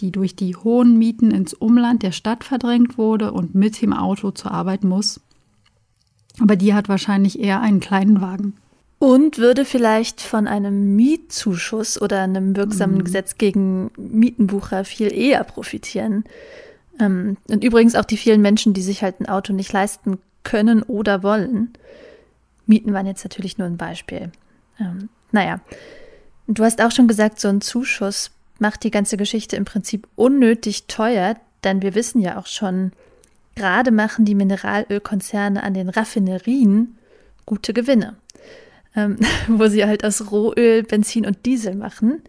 die 0.00 0.10
durch 0.10 0.34
die 0.34 0.56
hohen 0.56 0.98
Mieten 0.98 1.30
ins 1.30 1.54
Umland 1.54 2.02
der 2.02 2.10
Stadt 2.10 2.42
verdrängt 2.42 2.98
wurde 2.98 3.30
und 3.30 3.54
mit 3.54 3.80
dem 3.80 3.92
Auto 3.92 4.32
zur 4.32 4.50
Arbeit 4.50 4.82
muss. 4.82 5.20
Aber 6.40 6.56
die 6.56 6.74
hat 6.74 6.88
wahrscheinlich 6.88 7.38
eher 7.38 7.60
einen 7.60 7.78
kleinen 7.78 8.20
Wagen. 8.20 8.54
Und 9.04 9.36
würde 9.36 9.66
vielleicht 9.66 10.22
von 10.22 10.48
einem 10.48 10.96
Mietzuschuss 10.96 12.00
oder 12.00 12.22
einem 12.22 12.56
wirksamen 12.56 12.96
mhm. 12.96 13.04
Gesetz 13.04 13.36
gegen 13.36 13.90
Mietenbucher 13.98 14.86
viel 14.86 15.12
eher 15.12 15.44
profitieren. 15.44 16.24
Ähm, 16.98 17.36
und 17.50 17.62
übrigens 17.64 17.96
auch 17.96 18.06
die 18.06 18.16
vielen 18.16 18.40
Menschen, 18.40 18.72
die 18.72 18.80
sich 18.80 19.02
halt 19.02 19.20
ein 19.20 19.28
Auto 19.28 19.52
nicht 19.52 19.70
leisten 19.74 20.20
können 20.42 20.82
oder 20.82 21.22
wollen. 21.22 21.74
Mieten 22.64 22.94
waren 22.94 23.04
jetzt 23.04 23.22
natürlich 23.24 23.58
nur 23.58 23.66
ein 23.66 23.76
Beispiel. 23.76 24.32
Ähm, 24.80 25.10
naja, 25.32 25.60
du 26.46 26.64
hast 26.64 26.80
auch 26.80 26.90
schon 26.90 27.06
gesagt, 27.06 27.38
so 27.40 27.48
ein 27.48 27.60
Zuschuss 27.60 28.30
macht 28.58 28.84
die 28.84 28.90
ganze 28.90 29.18
Geschichte 29.18 29.54
im 29.56 29.66
Prinzip 29.66 30.08
unnötig 30.16 30.86
teuer, 30.86 31.36
denn 31.62 31.82
wir 31.82 31.94
wissen 31.94 32.22
ja 32.22 32.38
auch 32.38 32.46
schon, 32.46 32.92
gerade 33.54 33.90
machen 33.90 34.24
die 34.24 34.34
Mineralölkonzerne 34.34 35.62
an 35.62 35.74
den 35.74 35.90
Raffinerien 35.90 36.96
gute 37.44 37.74
Gewinne 37.74 38.16
ähm, 38.96 39.18
wo 39.48 39.68
sie 39.68 39.84
halt 39.84 40.04
aus 40.04 40.30
Rohöl 40.30 40.82
Benzin 40.82 41.26
und 41.26 41.46
Diesel 41.46 41.74
machen. 41.74 42.22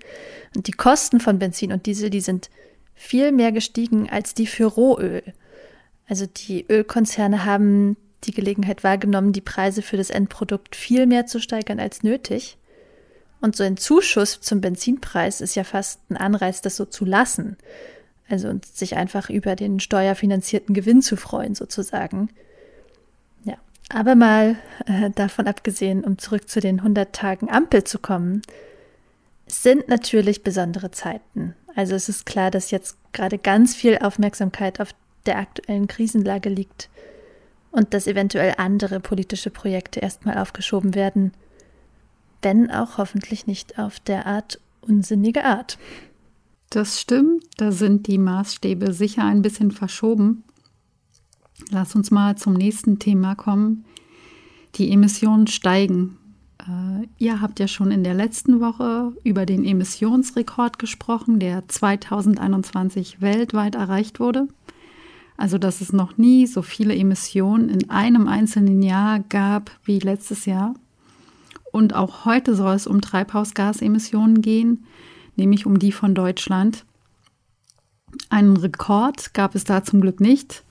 Und 0.55 0.67
die 0.67 0.73
Kosten 0.73 1.19
von 1.19 1.39
Benzin 1.39 1.71
und 1.71 1.85
Diesel, 1.85 2.09
die 2.09 2.21
sind 2.21 2.49
viel 2.93 3.31
mehr 3.31 3.51
gestiegen 3.51 4.09
als 4.09 4.33
die 4.33 4.47
für 4.47 4.65
Rohöl. 4.65 5.23
Also 6.07 6.25
die 6.25 6.65
Ölkonzerne 6.69 7.45
haben 7.45 7.97
die 8.23 8.31
Gelegenheit 8.31 8.83
wahrgenommen, 8.83 9.33
die 9.33 9.41
Preise 9.41 9.81
für 9.81 9.97
das 9.97 10.09
Endprodukt 10.09 10.75
viel 10.75 11.05
mehr 11.05 11.25
zu 11.25 11.39
steigern 11.39 11.79
als 11.79 12.03
nötig. 12.03 12.57
Und 13.41 13.55
so 13.55 13.63
ein 13.63 13.77
Zuschuss 13.77 14.41
zum 14.41 14.61
Benzinpreis 14.61 15.41
ist 15.41 15.55
ja 15.55 15.63
fast 15.63 15.99
ein 16.09 16.17
Anreiz, 16.17 16.61
das 16.61 16.75
so 16.77 16.85
zu 16.85 17.05
lassen. 17.05 17.57
Also 18.27 18.51
sich 18.73 18.95
einfach 18.95 19.29
über 19.29 19.55
den 19.55 19.79
steuerfinanzierten 19.79 20.73
Gewinn 20.73 21.01
zu 21.01 21.15
freuen, 21.15 21.53
sozusagen. 21.53 22.29
Aber 23.89 24.15
mal 24.15 24.55
äh, 24.87 25.11
davon 25.11 25.47
abgesehen, 25.47 26.03
um 26.03 26.17
zurück 26.17 26.49
zu 26.49 26.59
den 26.59 26.79
100 26.79 27.13
Tagen 27.13 27.49
Ampel 27.49 27.83
zu 27.83 27.99
kommen, 27.99 28.41
sind 29.47 29.87
natürlich 29.87 30.43
besondere 30.43 30.91
Zeiten. 30.91 31.53
Also 31.75 31.93
es 31.93 32.09
ist 32.09 32.25
klar, 32.25 32.51
dass 32.51 32.71
jetzt 32.71 32.97
gerade 33.13 33.37
ganz 33.37 33.75
viel 33.75 33.99
Aufmerksamkeit 33.99 34.79
auf 34.79 34.89
der 35.25 35.37
aktuellen 35.37 35.87
Krisenlage 35.87 36.49
liegt 36.49 36.89
und 37.71 37.93
dass 37.93 38.07
eventuell 38.07 38.55
andere 38.57 38.99
politische 38.99 39.49
Projekte 39.49 39.99
erstmal 39.99 40.37
aufgeschoben 40.37 40.95
werden, 40.95 41.33
wenn 42.41 42.71
auch 42.71 42.97
hoffentlich 42.97 43.47
nicht 43.47 43.77
auf 43.77 43.99
derart 43.99 44.59
unsinnige 44.81 45.43
Art. 45.43 45.77
Das 46.69 46.99
stimmt, 46.99 47.43
da 47.57 47.71
sind 47.71 48.07
die 48.07 48.17
Maßstäbe 48.17 48.93
sicher 48.93 49.25
ein 49.25 49.41
bisschen 49.41 49.71
verschoben. 49.71 50.43
Lass 51.71 51.95
uns 51.95 52.11
mal 52.11 52.37
zum 52.37 52.53
nächsten 52.53 52.99
Thema 52.99 53.35
kommen. 53.35 53.85
Die 54.75 54.91
Emissionen 54.91 55.47
steigen. 55.47 56.17
Äh, 56.59 57.07
ihr 57.17 57.41
habt 57.41 57.59
ja 57.59 57.67
schon 57.67 57.91
in 57.91 58.03
der 58.03 58.13
letzten 58.13 58.59
Woche 58.59 59.13
über 59.23 59.45
den 59.45 59.63
Emissionsrekord 59.63 60.79
gesprochen, 60.79 61.39
der 61.39 61.67
2021 61.67 63.21
weltweit 63.21 63.75
erreicht 63.75 64.19
wurde. 64.19 64.47
Also, 65.37 65.57
dass 65.57 65.81
es 65.81 65.91
noch 65.91 66.17
nie 66.17 66.47
so 66.47 66.61
viele 66.61 66.95
Emissionen 66.95 67.69
in 67.69 67.89
einem 67.89 68.27
einzelnen 68.27 68.81
Jahr 68.81 69.19
gab 69.19 69.71
wie 69.83 69.99
letztes 69.99 70.45
Jahr. 70.45 70.73
Und 71.71 71.93
auch 71.93 72.23
heute 72.25 72.55
soll 72.55 72.75
es 72.75 72.87
um 72.87 73.01
Treibhausgasemissionen 73.01 74.41
gehen, 74.41 74.85
nämlich 75.35 75.65
um 75.65 75.77
die 75.77 75.91
von 75.91 76.15
Deutschland. 76.15 76.85
Einen 78.29 78.55
Rekord 78.55 79.33
gab 79.33 79.55
es 79.55 79.65
da 79.65 79.83
zum 79.83 79.99
Glück 79.99 80.21
nicht. 80.21 80.64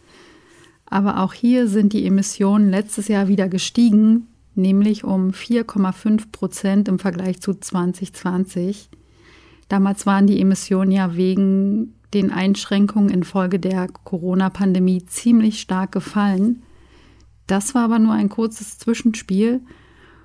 Aber 0.86 1.20
auch 1.20 1.32
hier 1.32 1.68
sind 1.68 1.92
die 1.92 2.06
Emissionen 2.06 2.70
letztes 2.70 3.08
Jahr 3.08 3.28
wieder 3.28 3.48
gestiegen, 3.48 4.28
nämlich 4.54 5.04
um 5.04 5.30
4,5 5.30 6.30
Prozent 6.30 6.88
im 6.88 6.98
Vergleich 6.98 7.40
zu 7.40 7.54
2020. 7.54 8.90
Damals 9.68 10.06
waren 10.06 10.26
die 10.26 10.40
Emissionen 10.40 10.90
ja 10.90 11.16
wegen 11.16 11.94
den 12.12 12.30
Einschränkungen 12.30 13.10
infolge 13.10 13.58
der 13.58 13.88
Corona-Pandemie 14.04 15.04
ziemlich 15.06 15.60
stark 15.60 15.92
gefallen. 15.92 16.62
Das 17.46 17.74
war 17.74 17.84
aber 17.84 17.98
nur 17.98 18.12
ein 18.12 18.28
kurzes 18.28 18.78
Zwischenspiel. 18.78 19.60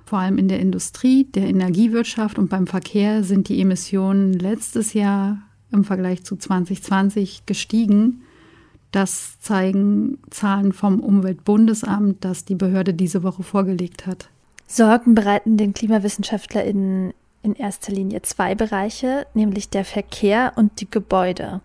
Vor 0.04 0.18
allem 0.18 0.38
in 0.38 0.48
der 0.48 0.60
Industrie, 0.60 1.24
der 1.24 1.48
Energiewirtschaft 1.48 2.38
und 2.38 2.48
beim 2.48 2.66
Verkehr 2.66 3.22
sind 3.24 3.48
die 3.48 3.60
Emissionen 3.60 4.32
letztes 4.32 4.92
Jahr 4.92 5.38
im 5.72 5.84
Vergleich 5.84 6.24
zu 6.24 6.36
2020 6.36 7.44
gestiegen. 7.46 8.22
Das 8.92 9.38
zeigen 9.40 10.18
Zahlen 10.30 10.72
vom 10.72 11.00
Umweltbundesamt, 11.00 12.24
das 12.24 12.44
die 12.44 12.56
Behörde 12.56 12.92
diese 12.92 13.22
Woche 13.22 13.42
vorgelegt 13.42 14.06
hat. 14.06 14.28
Sorgen 14.66 15.14
bereiten 15.14 15.56
den 15.56 15.74
KlimawissenschaftlerInnen 15.74 17.12
in 17.42 17.54
erster 17.54 17.92
Linie 17.92 18.22
zwei 18.22 18.54
Bereiche, 18.54 19.26
nämlich 19.34 19.68
der 19.68 19.84
Verkehr 19.84 20.52
und 20.56 20.80
die 20.80 20.90
Gebäude. 20.90 21.60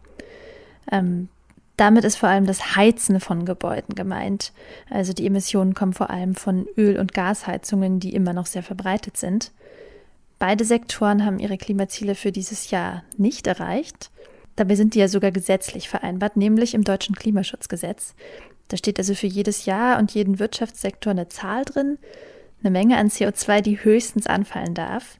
Ähm, 0.91 1.29
damit 1.77 2.05
ist 2.05 2.15
vor 2.15 2.29
allem 2.29 2.45
das 2.45 2.75
Heizen 2.75 3.19
von 3.19 3.45
Gebäuden 3.45 3.95
gemeint. 3.95 4.53
Also 4.89 5.11
die 5.11 5.25
Emissionen 5.25 5.73
kommen 5.73 5.93
vor 5.93 6.09
allem 6.09 6.35
von 6.35 6.67
Öl- 6.77 6.99
und 6.99 7.13
Gasheizungen, 7.13 7.99
die 7.99 8.15
immer 8.15 8.33
noch 8.33 8.45
sehr 8.45 8.63
verbreitet 8.63 9.17
sind. 9.17 9.51
Beide 10.39 10.63
Sektoren 10.63 11.25
haben 11.25 11.39
ihre 11.39 11.57
Klimaziele 11.57 12.15
für 12.15 12.31
dieses 12.31 12.71
Jahr 12.71 13.03
nicht 13.17 13.47
erreicht. 13.47 14.09
Dabei 14.55 14.75
sind 14.75 14.95
die 14.95 14.99
ja 14.99 15.07
sogar 15.07 15.31
gesetzlich 15.31 15.89
vereinbart, 15.89 16.37
nämlich 16.37 16.73
im 16.73 16.83
deutschen 16.83 17.15
Klimaschutzgesetz. 17.15 18.13
Da 18.67 18.77
steht 18.77 18.97
also 18.97 19.13
für 19.13 19.27
jedes 19.27 19.65
Jahr 19.65 19.99
und 19.99 20.13
jeden 20.13 20.39
Wirtschaftssektor 20.39 21.11
eine 21.11 21.27
Zahl 21.27 21.65
drin, 21.65 21.97
eine 22.61 22.71
Menge 22.71 22.97
an 22.97 23.09
CO2, 23.09 23.61
die 23.61 23.83
höchstens 23.83 24.27
anfallen 24.27 24.73
darf. 24.73 25.19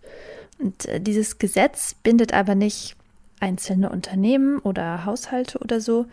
Und 0.58 0.86
äh, 0.86 1.02
dieses 1.02 1.38
Gesetz 1.38 1.96
bindet 2.02 2.34
aber 2.34 2.56
nicht 2.56 2.96
einzelne 3.40 3.90
Unternehmen 3.90 4.60
oder 4.60 5.06
Haushalte 5.06 5.60
oder 5.60 5.82
so, 5.82 6.06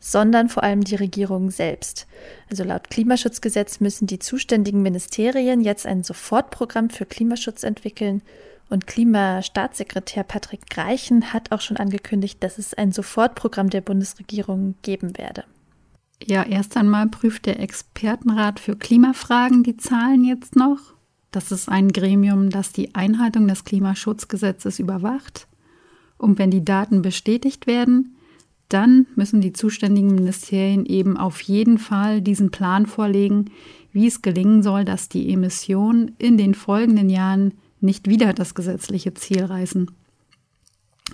sondern 0.00 0.48
vor 0.48 0.64
allem 0.64 0.82
die 0.82 0.96
Regierung 0.96 1.50
selbst. 1.50 2.06
Also 2.50 2.64
laut 2.64 2.90
Klimaschutzgesetz 2.90 3.78
müssen 3.78 4.06
die 4.06 4.18
zuständigen 4.18 4.82
Ministerien 4.82 5.60
jetzt 5.60 5.86
ein 5.86 6.02
Sofortprogramm 6.02 6.90
für 6.90 7.06
Klimaschutz 7.06 7.62
entwickeln 7.62 8.22
und 8.68 8.86
Klimastaatssekretär 8.86 10.24
Patrick 10.24 10.68
Greichen 10.70 11.32
hat 11.32 11.52
auch 11.52 11.60
schon 11.60 11.76
angekündigt, 11.76 12.42
dass 12.42 12.58
es 12.58 12.74
ein 12.74 12.92
Sofortprogramm 12.92 13.70
der 13.70 13.80
Bundesregierung 13.80 14.74
geben 14.82 15.18
werde. 15.18 15.44
Ja, 16.24 16.44
erst 16.44 16.76
einmal 16.76 17.08
prüft 17.08 17.46
der 17.46 17.60
Expertenrat 17.60 18.60
für 18.60 18.76
Klimafragen 18.76 19.62
die 19.62 19.76
Zahlen 19.76 20.24
jetzt 20.24 20.56
noch. 20.56 20.78
Das 21.32 21.50
ist 21.50 21.68
ein 21.68 21.88
Gremium, 21.88 22.50
das 22.50 22.72
die 22.72 22.94
Einhaltung 22.94 23.48
des 23.48 23.64
Klimaschutzgesetzes 23.64 24.78
überwacht. 24.78 25.48
Und 26.18 26.38
wenn 26.38 26.50
die 26.50 26.64
Daten 26.64 27.02
bestätigt 27.02 27.66
werden, 27.66 28.16
dann 28.68 29.06
müssen 29.16 29.40
die 29.40 29.52
zuständigen 29.52 30.14
Ministerien 30.14 30.86
eben 30.86 31.16
auf 31.16 31.40
jeden 31.42 31.78
Fall 31.78 32.22
diesen 32.22 32.50
Plan 32.50 32.86
vorlegen, 32.86 33.50
wie 33.92 34.06
es 34.06 34.22
gelingen 34.22 34.62
soll, 34.62 34.84
dass 34.84 35.08
die 35.08 35.32
Emissionen 35.32 36.14
in 36.18 36.38
den 36.38 36.54
folgenden 36.54 37.10
Jahren 37.10 37.52
nicht 37.82 38.08
wieder 38.08 38.32
das 38.32 38.54
gesetzliche 38.54 39.14
Ziel 39.14 39.44
reißen. 39.44 39.90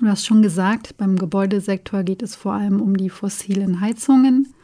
Du 0.01 0.07
hast 0.07 0.27
schon 0.27 0.43
gesagt, 0.43 0.97
beim 0.97 1.17
Gebäudesektor 1.17 2.03
geht 2.05 2.23
es 2.23 2.37
vor 2.37 2.53
allem 2.53 2.81
um 2.81 2.97
die 2.97 3.11
fossilen 3.11 3.81
Heizungen 3.81 4.55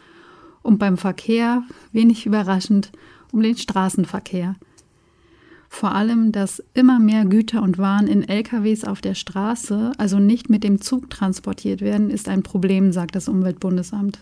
und 0.62 0.78
beim 0.78 0.96
Verkehr, 0.96 1.64
wenig 1.92 2.26
überraschend, 2.26 2.92
um 3.32 3.42
den 3.42 3.56
Straßenverkehr. 3.56 4.56
Vor 5.68 5.92
allem, 5.92 6.30
dass 6.30 6.62
immer 6.73 7.00
mehr 7.00 7.25
Güter 7.25 7.61
und 7.62 7.78
Waren 7.78 8.06
in 8.06 8.23
LKWs 8.23 8.84
auf 8.84 9.00
der 9.00 9.14
Straße, 9.14 9.90
also 9.99 10.20
nicht 10.20 10.49
mit 10.49 10.62
dem 10.62 10.80
Zug 10.80 11.11
transportiert 11.11 11.80
werden, 11.80 12.11
ist 12.11 12.28
ein 12.28 12.44
Problem, 12.44 12.92
sagt 12.92 13.16
das 13.16 13.26
Umweltbundesamt. 13.26 14.20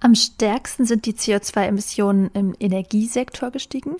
Am 0.00 0.14
stärksten 0.14 0.84
sind 0.84 1.06
die 1.06 1.14
CO2-Emissionen 1.14 2.30
im 2.34 2.54
Energiesektor 2.60 3.50
gestiegen. 3.50 3.96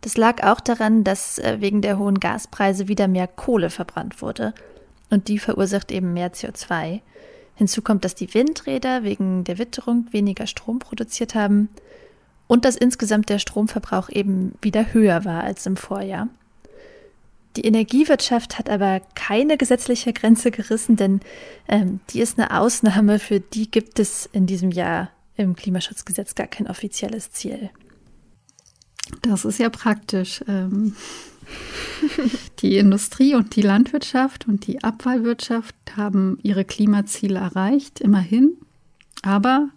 Das 0.00 0.16
lag 0.16 0.44
auch 0.44 0.60
daran, 0.60 1.04
dass 1.04 1.38
äh, 1.38 1.56
wegen 1.60 1.82
der 1.82 1.98
hohen 1.98 2.20
Gaspreise 2.20 2.88
wieder 2.88 3.08
mehr 3.08 3.26
Kohle 3.26 3.70
verbrannt 3.70 4.22
wurde. 4.22 4.54
Und 5.10 5.28
die 5.28 5.38
verursacht 5.38 5.90
eben 5.90 6.12
mehr 6.12 6.32
CO2. 6.32 7.00
Hinzu 7.56 7.82
kommt, 7.82 8.04
dass 8.04 8.14
die 8.14 8.32
Windräder 8.34 9.02
wegen 9.02 9.42
der 9.44 9.58
Witterung 9.58 10.06
weniger 10.12 10.46
Strom 10.46 10.78
produziert 10.78 11.34
haben 11.34 11.68
und 12.46 12.64
dass 12.64 12.76
insgesamt 12.76 13.28
der 13.28 13.38
Stromverbrauch 13.38 14.10
eben 14.10 14.54
wieder 14.62 14.92
höher 14.92 15.24
war 15.24 15.42
als 15.42 15.66
im 15.66 15.76
Vorjahr. 15.76 16.28
Die 17.56 17.66
Energiewirtschaft 17.66 18.58
hat 18.58 18.70
aber 18.70 19.00
keine 19.16 19.56
gesetzliche 19.56 20.12
Grenze 20.12 20.52
gerissen, 20.52 20.94
denn 20.94 21.20
ähm, 21.66 21.98
die 22.10 22.20
ist 22.20 22.38
eine 22.38 22.56
Ausnahme, 22.56 23.18
für 23.18 23.40
die 23.40 23.68
gibt 23.68 23.98
es 23.98 24.28
in 24.32 24.46
diesem 24.46 24.70
Jahr 24.70 25.10
im 25.36 25.56
Klimaschutzgesetz 25.56 26.36
gar 26.36 26.46
kein 26.46 26.68
offizielles 26.68 27.32
Ziel. 27.32 27.70
Das 29.22 29.44
ist 29.44 29.58
ja 29.58 29.70
praktisch. 29.70 30.42
Ähm, 30.48 30.94
die 32.60 32.76
Industrie 32.76 33.34
und 33.34 33.56
die 33.56 33.62
Landwirtschaft 33.62 34.46
und 34.48 34.66
die 34.66 34.82
Abfallwirtschaft 34.82 35.74
haben 35.96 36.38
ihre 36.42 36.64
Klimaziele 36.64 37.38
erreicht, 37.38 38.00
immerhin. 38.00 38.56
Aber 39.22 39.68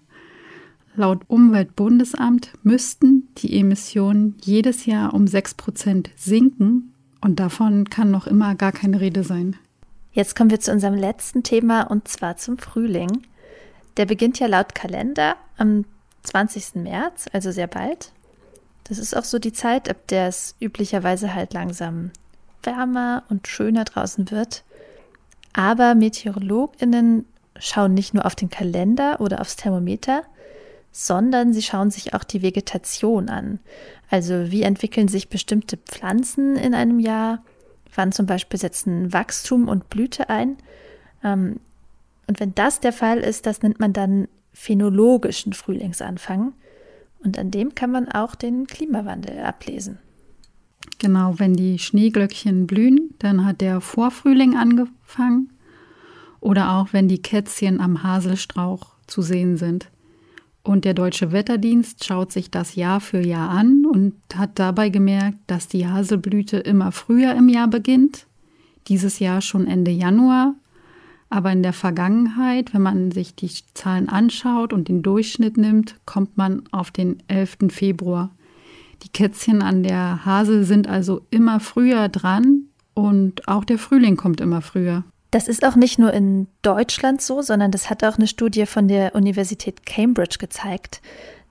laut 0.96 1.22
Umweltbundesamt 1.28 2.52
müssten 2.64 3.30
die 3.38 3.60
Emissionen 3.60 4.36
jedes 4.42 4.86
Jahr 4.86 5.14
um 5.14 5.28
6 5.28 5.56
Prozent 5.56 6.10
sinken. 6.16 6.94
Und 7.22 7.40
davon 7.40 7.90
kann 7.90 8.12
noch 8.12 8.28
immer 8.28 8.56
gar 8.56 8.72
keine 8.72 9.00
Rede 9.00 9.24
sein. 9.24 9.56
Jetzt 10.12 10.36
kommen 10.36 10.50
wir 10.50 10.60
zu 10.60 10.72
unserem 10.72 10.96
letzten 10.96 11.44
Thema 11.44 11.84
und 11.84 12.08
zwar 12.08 12.36
zum 12.38 12.58
Frühling. 12.58 13.22
Der 13.98 14.06
beginnt 14.06 14.40
ja 14.40 14.48
laut 14.48 14.76
Kalender 14.76 15.36
am 15.58 15.86
20. 16.24 16.76
März, 16.76 17.28
also 17.32 17.52
sehr 17.52 17.68
bald. 17.68 18.12
Das 18.92 19.00
ist 19.00 19.16
auch 19.16 19.24
so 19.24 19.40
die 19.40 19.54
Zeit, 19.54 19.90
ab 19.90 20.06
der 20.10 20.28
es 20.28 20.54
üblicherweise 20.60 21.34
halt 21.34 21.54
langsam 21.54 22.12
wärmer 22.62 23.24
und 23.30 23.48
schöner 23.48 23.86
draußen 23.86 24.32
wird. 24.32 24.66
Aber 25.54 25.96
Meteorologinnen 25.96 27.26
schauen 27.58 27.94
nicht 27.94 28.14
nur 28.14 28.26
auf 28.26 28.36
den 28.36 28.50
Kalender 28.50 29.22
oder 29.22 29.40
aufs 29.40 29.56
Thermometer, 29.56 30.24
sondern 30.92 31.54
sie 31.54 31.62
schauen 31.62 31.90
sich 31.90 32.14
auch 32.14 32.26
die 32.26 32.42
Vegetation 32.42 33.30
an. 33.30 33.62
Also 34.10 34.52
wie 34.52 34.64
entwickeln 34.64 35.08
sich 35.08 35.30
bestimmte 35.30 35.78
Pflanzen 35.78 36.58
in 36.58 36.74
einem 36.74 37.00
Jahr? 37.00 37.42
Wann 37.96 38.12
zum 38.12 38.26
Beispiel 38.26 38.60
setzen 38.60 39.14
Wachstum 39.14 39.70
und 39.70 39.90
Blüte 39.90 40.30
ein? 40.30 40.58
Ähm, 41.24 41.62
und 42.28 42.42
wenn 42.42 42.54
das 42.56 42.82
der 42.82 42.92
Fall 42.92 43.20
ist, 43.20 43.46
das 43.46 43.62
nennt 43.62 43.80
man 43.80 43.94
dann 43.94 44.28
phänologischen 44.52 45.54
Frühlingsanfang. 45.54 46.52
Und 47.24 47.38
an 47.38 47.52
dem 47.52 47.76
kann 47.76 47.92
man 47.92 48.10
auch 48.10 48.36
den 48.36 48.68
Klimawandel 48.68 49.40
ablesen. 49.40 50.00
Genau, 50.98 51.36
wenn 51.38 51.54
die 51.54 51.80
Schneeglöckchen 51.80 52.68
blühen, 52.68 53.16
dann 53.20 53.46
hat 53.46 53.62
der 53.62 53.82
Vorfrühling 53.82 54.56
angefangen. 54.56 55.50
Oder 56.40 56.74
auch 56.74 56.94
wenn 56.94 57.08
die 57.08 57.22
Kätzchen 57.22 57.80
am 57.80 58.04
Haselstrauch 58.04 58.94
zu 59.08 59.22
sehen 59.22 59.58
sind. 59.58 59.90
Und 60.64 60.86
der 60.86 60.94
Deutsche 60.94 61.32
Wetterdienst 61.32 62.04
schaut 62.06 62.32
sich 62.32 62.52
das 62.52 62.76
Jahr 62.76 63.00
für 63.00 63.20
Jahr 63.20 63.50
an 63.50 63.86
und 63.86 64.14
hat 64.36 64.60
dabei 64.60 64.90
gemerkt, 64.90 65.40
dass 65.48 65.68
die 65.68 65.88
Haselblüte 65.88 66.58
immer 66.58 66.92
früher 66.92 67.34
im 67.34 67.50
Jahr 67.50 67.68
beginnt. 67.68 68.28
Dieses 68.88 69.20
Jahr 69.20 69.42
schon 69.42 69.68
Ende 69.68 69.92
Januar 69.92 70.56
aber 71.32 71.52
in 71.52 71.64
der 71.64 71.74
Vergangenheit, 71.74 72.74
wenn 72.74 72.82
man 72.82 73.12
sich 73.12 73.36
die 73.36 73.50
Zahlen 73.74 74.10
anschaut 74.10 74.74
und 74.74 74.90
den 74.90 75.02
Durchschnitt 75.02 75.58
nimmt, 75.58 75.96
kommt 76.06 76.38
man 76.38 76.64
auf 76.72 76.92
den 76.92 77.24
11. 77.30 77.58
Februar. 77.70 78.32
Die 79.04 79.10
Kätzchen 79.10 79.62
an 79.62 79.82
der 79.82 80.26
Hasel 80.26 80.66
sind 80.66 80.88
also 80.88 81.22
immer 81.30 81.60
früher 81.62 82.10
dran 82.10 82.66
und 82.94 83.48
auch 83.48 83.64
der 83.64 83.80
Frühling 83.80 84.18
kommt 84.18 84.42
immer 84.42 84.62
früher. 84.62 85.04
Das 85.32 85.48
ist 85.48 85.66
auch 85.66 85.78
nicht 85.78 85.98
nur 85.98 86.14
in 86.14 86.48
Deutschland 86.62 87.22
so, 87.22 87.42
sondern 87.42 87.72
das 87.72 87.90
hat 87.90 88.04
auch 88.04 88.18
eine 88.18 88.28
Studie 88.28 88.66
von 88.66 88.90
der 88.90 89.16
Universität 89.16 89.86
Cambridge 89.86 90.38
gezeigt. 90.38 91.02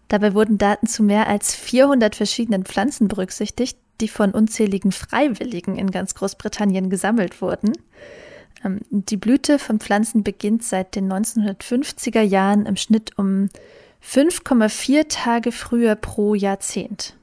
Dabei 0.09 0.35
wurden 0.35 0.59
Daten 0.59 0.89
zu 0.89 1.03
mehr 1.03 1.27
als 1.27 1.55
400 1.55 2.15
verschiedenen 2.15 2.65
Pflanzen 2.65 3.09
berücksichtigt, 3.09 3.79
die 4.03 4.09
von 4.09 4.33
unzähligen 4.33 4.93
Freiwilligen 4.93 5.77
in 5.77 5.91
ganz 5.91 6.15
Großbritannien 6.15 6.91
gesammelt 6.91 7.41
wurden. 7.41 7.73
Ähm, 8.65 8.81
die 8.91 9.17
Blüte 9.17 9.59
von 9.59 9.81
Pflanzen 9.81 10.23
beginnt 10.23 10.63
seit 10.63 10.95
den 10.95 11.13
1950er 11.13 12.23
Jahren 12.23 12.67
im 12.67 12.77
Schnitt 12.77 13.19
um 13.19 13.49
5,4 14.05 15.09
Tage 15.09 15.53
früher 15.53 15.95
pro 15.95 16.35
Jahrzehnt. 16.35 17.15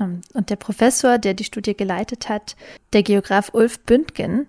Ähm, 0.00 0.22
und 0.34 0.50
der 0.50 0.56
Professor, 0.56 1.18
der 1.18 1.34
die 1.34 1.44
Studie 1.44 1.76
geleitet 1.76 2.28
hat, 2.28 2.56
der 2.92 3.02
Geograf 3.02 3.50
Ulf 3.52 3.80
Bündgen, 3.80 4.46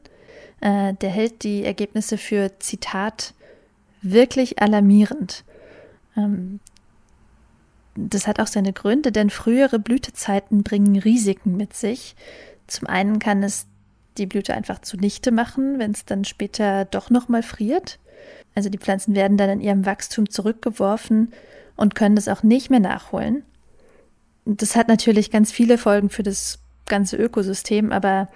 äh, 0.61 0.93
der 0.93 1.09
hält 1.09 1.43
die 1.43 1.63
Ergebnisse 1.63 2.17
für, 2.17 2.51
Zitat, 2.59 3.33
wirklich 4.01 4.61
alarmierend. 4.61 5.43
Ähm, 6.15 6.59
das 7.95 8.27
hat 8.27 8.39
auch 8.39 8.47
seine 8.47 8.71
Gründe, 8.71 9.11
denn 9.11 9.29
frühere 9.29 9.79
Blütezeiten 9.79 10.63
bringen 10.63 10.97
Risiken 10.97 11.57
mit 11.57 11.73
sich. 11.73 12.15
Zum 12.67 12.87
einen 12.87 13.19
kann 13.19 13.43
es 13.43 13.65
die 14.19 14.27
Blüte 14.27 14.53
einfach 14.53 14.79
zunichte 14.79 15.31
machen, 15.31 15.79
wenn 15.79 15.91
es 15.91 16.05
dann 16.05 16.25
später 16.25 16.85
doch 16.85 17.09
nochmal 17.09 17.43
friert. 17.43 17.99
Also 18.55 18.69
die 18.69 18.77
Pflanzen 18.77 19.15
werden 19.15 19.37
dann 19.37 19.49
in 19.49 19.61
ihrem 19.61 19.85
Wachstum 19.85 20.29
zurückgeworfen 20.29 21.33
und 21.75 21.95
können 21.95 22.15
das 22.15 22.27
auch 22.27 22.43
nicht 22.43 22.69
mehr 22.69 22.79
nachholen. 22.79 23.43
Das 24.45 24.75
hat 24.75 24.87
natürlich 24.87 25.31
ganz 25.31 25.51
viele 25.51 25.77
Folgen 25.77 26.09
für 26.09 26.23
das 26.23 26.59
ganze 26.85 27.17
Ökosystem, 27.17 27.91
aber 27.91 28.27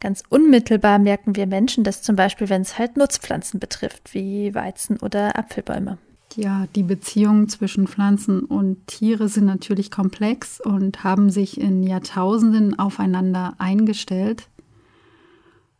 ganz 0.00 0.22
unmittelbar 0.28 0.98
merken 0.98 1.36
wir 1.36 1.46
Menschen 1.46 1.84
das 1.84 2.02
zum 2.02 2.16
Beispiel, 2.16 2.48
wenn 2.48 2.62
es 2.62 2.78
halt 2.78 2.96
Nutzpflanzen 2.96 3.60
betrifft, 3.60 4.12
wie 4.12 4.54
Weizen 4.54 4.98
oder 4.98 5.38
Apfelbäume. 5.38 5.98
Ja, 6.36 6.66
die 6.74 6.82
Beziehungen 6.82 7.48
zwischen 7.48 7.86
Pflanzen 7.86 8.40
und 8.40 8.86
Tiere 8.88 9.28
sind 9.28 9.44
natürlich 9.44 9.90
komplex 9.90 10.60
und 10.60 11.04
haben 11.04 11.30
sich 11.30 11.60
in 11.60 11.84
Jahrtausenden 11.84 12.76
aufeinander 12.78 13.54
eingestellt. 13.58 14.48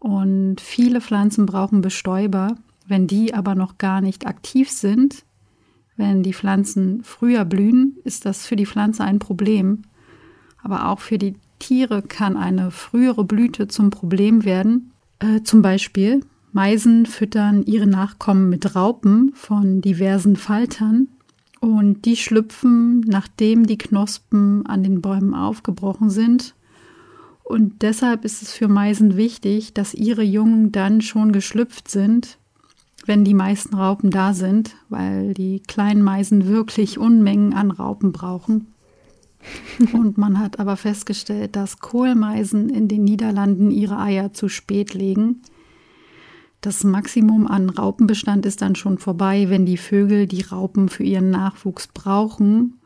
Und 0.05 0.61
viele 0.61 1.01
Pflanzen 1.01 1.47
brauchen 1.47 1.81
Bestäuber. 1.81 2.57
Wenn 2.87 3.07
die 3.07 3.33
aber 3.33 3.55
noch 3.55 3.79
gar 3.79 4.03
nicht 4.03 4.27
aktiv 4.27 4.71
sind, 4.71 5.25
wenn 5.97 6.23
die 6.23 6.35
Pflanzen 6.35 7.03
früher 7.03 7.47
blühen, 7.47 7.97
ist 8.05 8.27
das 8.27 8.47
für 8.47 8.55
die 8.55 8.67
Pflanze 8.67 9.03
ein 9.03 9.19
Problem. 9.19 9.81
Aber 10.63 10.91
auch 10.91 10.99
für 10.99 11.17
die 11.17 11.37
Tiere 11.59 12.03
kann 12.03 12.37
eine 12.37 12.71
frühere 12.71 13.25
Blüte 13.25 13.67
zum 13.67 13.89
Problem 13.89 14.45
werden. 14.45 14.93
Äh, 15.21 15.41
zum 15.41 15.63
Beispiel 15.63 16.21
Meisen 16.53 17.07
füttern 17.07 17.63
ihre 17.63 17.87
Nachkommen 17.87 18.51
mit 18.51 18.77
Raupen 18.77 19.33
von 19.35 19.81
diversen 19.81 20.37
Faltern 20.37 21.09
und 21.61 22.05
die 22.05 22.17
schlüpfen, 22.17 23.01
nachdem 23.01 23.67
die 23.67 23.79
Knospen 23.79 24.67
an 24.67 24.83
den 24.83 25.01
Bäumen 25.01 25.33
aufgebrochen 25.33 26.11
sind 26.11 26.55
und 27.45 27.83
deshalb 27.83 28.25
ist 28.25 28.41
es 28.41 28.53
für 28.53 28.69
Meisen 28.69 29.19
wichtig, 29.19 29.75
dass 29.75 29.93
ihre 29.93 30.23
Jungen 30.23 30.73
dann 30.73 31.03
schon 31.03 31.31
geschlüpft 31.31 31.89
sind, 31.89 32.39
wenn 33.05 33.23
die 33.23 33.35
meisten 33.35 33.77
Raupen 33.77 34.11
da 34.11 34.33
sind, 34.33 34.75
weil 34.89 35.35
die 35.35 35.61
kleinen 35.61 36.03
Meisen 36.03 36.49
wirklich 36.49 36.99
Unmengen 36.99 37.53
an 37.53 37.71
Raupen 37.71 38.13
brauchen. 38.13 38.69
Und 39.93 40.17
man 40.17 40.39
hat 40.39 40.59
aber 40.59 40.79
festgestellt, 40.79 41.55
dass 41.55 41.81
Kohlmeisen 41.81 42.71
in 42.71 42.89
den 42.89 43.05
Niederlanden 43.05 43.71
ihre 43.71 43.99
Eier 43.99 44.33
zu 44.33 44.49
spät 44.49 44.95
legen. 44.95 45.43
Das 46.63 46.83
Maximum 46.83 47.47
an 47.47 47.69
Raupenbestand 47.69 48.47
ist 48.47 48.63
dann 48.63 48.75
schon 48.75 48.97
vorbei, 48.97 49.51
wenn 49.51 49.67
die 49.67 49.77
Vögel 49.77 50.27
die 50.27 50.41
Raupen 50.41 50.89
für 50.89 51.05
ihren 51.05 51.31
Nachwuchs 51.31 51.89
brauchen 51.89 52.79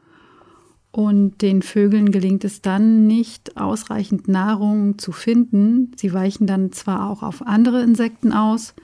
und 0.91 1.43
den 1.43 1.63
Vögeln 1.63 2.11
gelingt 2.11 2.45
es 2.45 2.63
dann 2.63 3.07
nicht, 3.07 3.57
ausreichend 3.57 4.29
Nahrung 4.29 4.99
zu 4.99 5.13
finden. 5.13 5.93
Sie 5.97 6.13
weichen 6.13 6.47
dann 6.47 6.73
zwar 6.73 7.11
auch 7.11 7.23
auf 7.23 7.47
andere 7.47 7.83
Insekten 7.83 8.33
aus, 8.33 8.75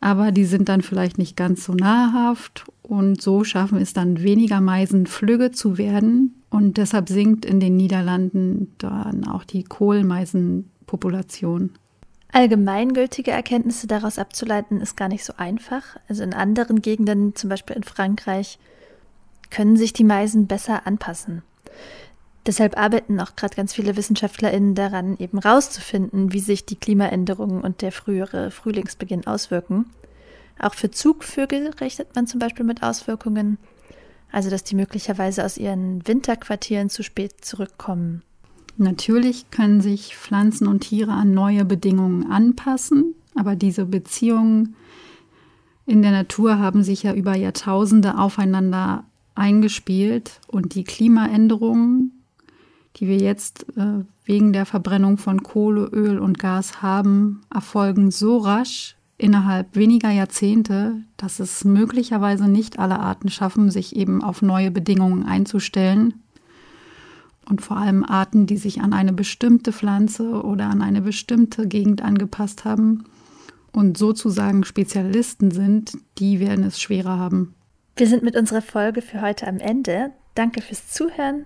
aber 0.00 0.32
die 0.32 0.44
sind 0.44 0.68
dann 0.68 0.82
vielleicht 0.82 1.18
nicht 1.18 1.36
ganz 1.36 1.64
so 1.64 1.74
nahrhaft 1.74 2.64
und 2.82 3.20
so 3.20 3.44
schaffen 3.44 3.78
es 3.78 3.92
dann 3.92 4.22
weniger 4.22 4.60
Meisen, 4.60 5.06
Flügge 5.06 5.50
zu 5.50 5.78
werden. 5.78 6.42
Und 6.48 6.78
deshalb 6.78 7.08
sinkt 7.08 7.44
in 7.44 7.60
den 7.60 7.76
Niederlanden 7.76 8.74
dann 8.78 9.26
auch 9.26 9.44
die 9.44 9.62
Kohlmeisenpopulation. 9.62 11.70
Allgemeingültige 12.32 13.30
Erkenntnisse 13.30 13.86
daraus 13.86 14.18
abzuleiten 14.18 14.80
ist 14.80 14.96
gar 14.96 15.08
nicht 15.08 15.24
so 15.24 15.34
einfach. 15.36 15.82
Also 16.08 16.22
in 16.22 16.34
anderen 16.34 16.80
Gegenden, 16.80 17.34
zum 17.34 17.50
Beispiel 17.50 17.76
in 17.76 17.82
Frankreich, 17.82 18.58
können 19.50 19.76
sich 19.76 19.92
die 19.92 20.04
Meisen 20.04 20.46
besser 20.46 20.86
anpassen. 20.86 21.42
Deshalb 22.46 22.78
arbeiten 22.78 23.20
auch 23.20 23.36
gerade 23.36 23.54
ganz 23.54 23.74
viele 23.74 23.96
WissenschaftlerInnen 23.96 24.74
daran, 24.74 25.16
eben 25.18 25.38
rauszufinden, 25.38 26.32
wie 26.32 26.40
sich 26.40 26.64
die 26.64 26.76
Klimaänderungen 26.76 27.60
und 27.60 27.82
der 27.82 27.92
frühere 27.92 28.50
Frühlingsbeginn 28.50 29.26
auswirken. 29.26 29.86
Auch 30.58 30.74
für 30.74 30.90
Zugvögel 30.90 31.70
rechnet 31.80 32.14
man 32.14 32.26
zum 32.26 32.40
Beispiel 32.40 32.64
mit 32.64 32.82
Auswirkungen, 32.82 33.58
also 34.32 34.48
dass 34.48 34.64
die 34.64 34.74
möglicherweise 34.74 35.44
aus 35.44 35.58
ihren 35.58 36.06
Winterquartieren 36.06 36.88
zu 36.88 37.02
spät 37.02 37.44
zurückkommen. 37.44 38.22
Natürlich 38.76 39.50
können 39.50 39.82
sich 39.82 40.16
Pflanzen 40.16 40.66
und 40.66 40.80
Tiere 40.80 41.12
an 41.12 41.32
neue 41.32 41.66
Bedingungen 41.66 42.30
anpassen, 42.30 43.14
aber 43.34 43.54
diese 43.54 43.84
Beziehungen 43.84 44.74
in 45.84 46.02
der 46.02 46.12
Natur 46.12 46.58
haben 46.58 46.82
sich 46.82 47.02
ja 47.02 47.12
über 47.12 47.36
Jahrtausende 47.36 48.16
aufeinander 48.16 49.04
eingespielt 49.34 50.40
und 50.46 50.74
die 50.74 50.84
Klimaänderungen, 50.84 52.12
die 52.96 53.08
wir 53.08 53.18
jetzt 53.18 53.66
äh, 53.76 54.04
wegen 54.24 54.52
der 54.52 54.66
Verbrennung 54.66 55.16
von 55.16 55.42
Kohle, 55.42 55.86
Öl 55.86 56.18
und 56.18 56.38
Gas 56.38 56.82
haben, 56.82 57.42
erfolgen 57.52 58.10
so 58.10 58.38
rasch 58.38 58.96
innerhalb 59.20 59.76
weniger 59.76 60.10
Jahrzehnte, 60.10 61.02
dass 61.16 61.40
es 61.40 61.64
möglicherweise 61.64 62.48
nicht 62.48 62.78
alle 62.78 62.98
Arten 63.00 63.28
schaffen, 63.28 63.70
sich 63.70 63.94
eben 63.94 64.22
auf 64.24 64.42
neue 64.42 64.70
Bedingungen 64.70 65.24
einzustellen. 65.24 66.14
Und 67.48 67.60
vor 67.60 67.76
allem 67.76 68.04
Arten, 68.04 68.46
die 68.46 68.56
sich 68.56 68.80
an 68.80 68.92
eine 68.92 69.12
bestimmte 69.12 69.72
Pflanze 69.72 70.42
oder 70.42 70.70
an 70.70 70.82
eine 70.82 71.02
bestimmte 71.02 71.66
Gegend 71.66 72.02
angepasst 72.02 72.64
haben 72.64 73.04
und 73.72 73.98
sozusagen 73.98 74.64
Spezialisten 74.64 75.50
sind, 75.50 75.98
die 76.18 76.40
werden 76.40 76.64
es 76.64 76.80
schwerer 76.80 77.18
haben. 77.18 77.54
Wir 78.00 78.06
sind 78.06 78.22
mit 78.22 78.34
unserer 78.34 78.62
Folge 78.62 79.02
für 79.02 79.20
heute 79.20 79.46
am 79.46 79.58
Ende. 79.58 80.12
Danke 80.34 80.62
fürs 80.62 80.88
Zuhören. 80.88 81.44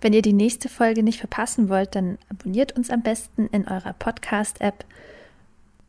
Wenn 0.00 0.14
ihr 0.14 0.22
die 0.22 0.32
nächste 0.32 0.70
Folge 0.70 1.02
nicht 1.02 1.18
verpassen 1.18 1.68
wollt, 1.68 1.94
dann 1.94 2.16
abonniert 2.30 2.72
uns 2.72 2.88
am 2.88 3.02
besten 3.02 3.48
in 3.48 3.68
eurer 3.68 3.92
Podcast-App 3.92 4.86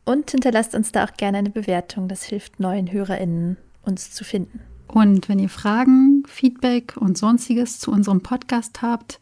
und 0.04 0.30
hinterlasst 0.30 0.74
uns 0.74 0.92
da 0.92 1.06
auch 1.06 1.14
gerne 1.14 1.38
eine 1.38 1.48
Bewertung. 1.48 2.08
Das 2.08 2.24
hilft 2.24 2.60
neuen 2.60 2.92
HörerInnen, 2.92 3.56
uns 3.86 4.10
zu 4.10 4.22
finden. 4.22 4.60
Und 4.86 5.30
wenn 5.30 5.38
ihr 5.38 5.48
Fragen, 5.48 6.24
Feedback 6.26 6.98
und 6.98 7.16
sonstiges 7.16 7.78
zu 7.78 7.90
unserem 7.90 8.20
Podcast 8.20 8.82
habt, 8.82 9.18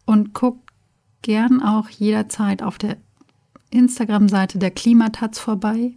und 0.05 0.35
guckt 0.35 0.62
gern 1.23 1.63
auch 1.63 1.89
jederzeit 1.89 2.63
auf 2.63 2.79
der 2.79 2.97
Instagram-Seite 3.71 4.59
der 4.59 4.71
Klimatatz 4.71 5.39
vorbei. 5.39 5.93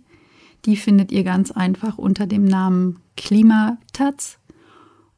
Die 0.66 0.78
findet 0.78 1.12
ihr 1.12 1.24
ganz 1.24 1.52
einfach 1.52 1.98
unter 1.98 2.26
dem 2.26 2.46
Namen 2.46 3.00
Klimatatz. 3.18 4.40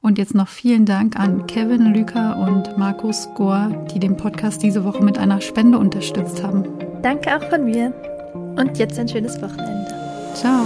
Und 0.02 0.18
jetzt 0.18 0.36
noch 0.36 0.48
vielen 0.48 0.86
Dank 0.86 1.20
an 1.20 1.48
Kevin 1.48 1.94
Lüker 1.94 2.38
und 2.38 2.78
Markus 2.78 3.28
Gohr, 3.36 3.86
die 3.94 4.00
den 4.00 4.16
Podcast 4.16 4.64
diese 4.64 4.84
Woche 4.84 5.04
mit 5.04 5.18
einer 5.18 5.42
Spende 5.42 5.78
unterstützt 5.78 6.44
haben. 6.44 6.66
Danke 7.02 7.36
auch 7.36 7.44
von 7.50 7.66
mir. 7.66 7.94
Und 8.58 8.78
jetzt 8.78 8.98
ein 9.00 9.08
schönes 9.08 9.42
Wochenende. 9.42 9.94
Ciao. 10.34 10.66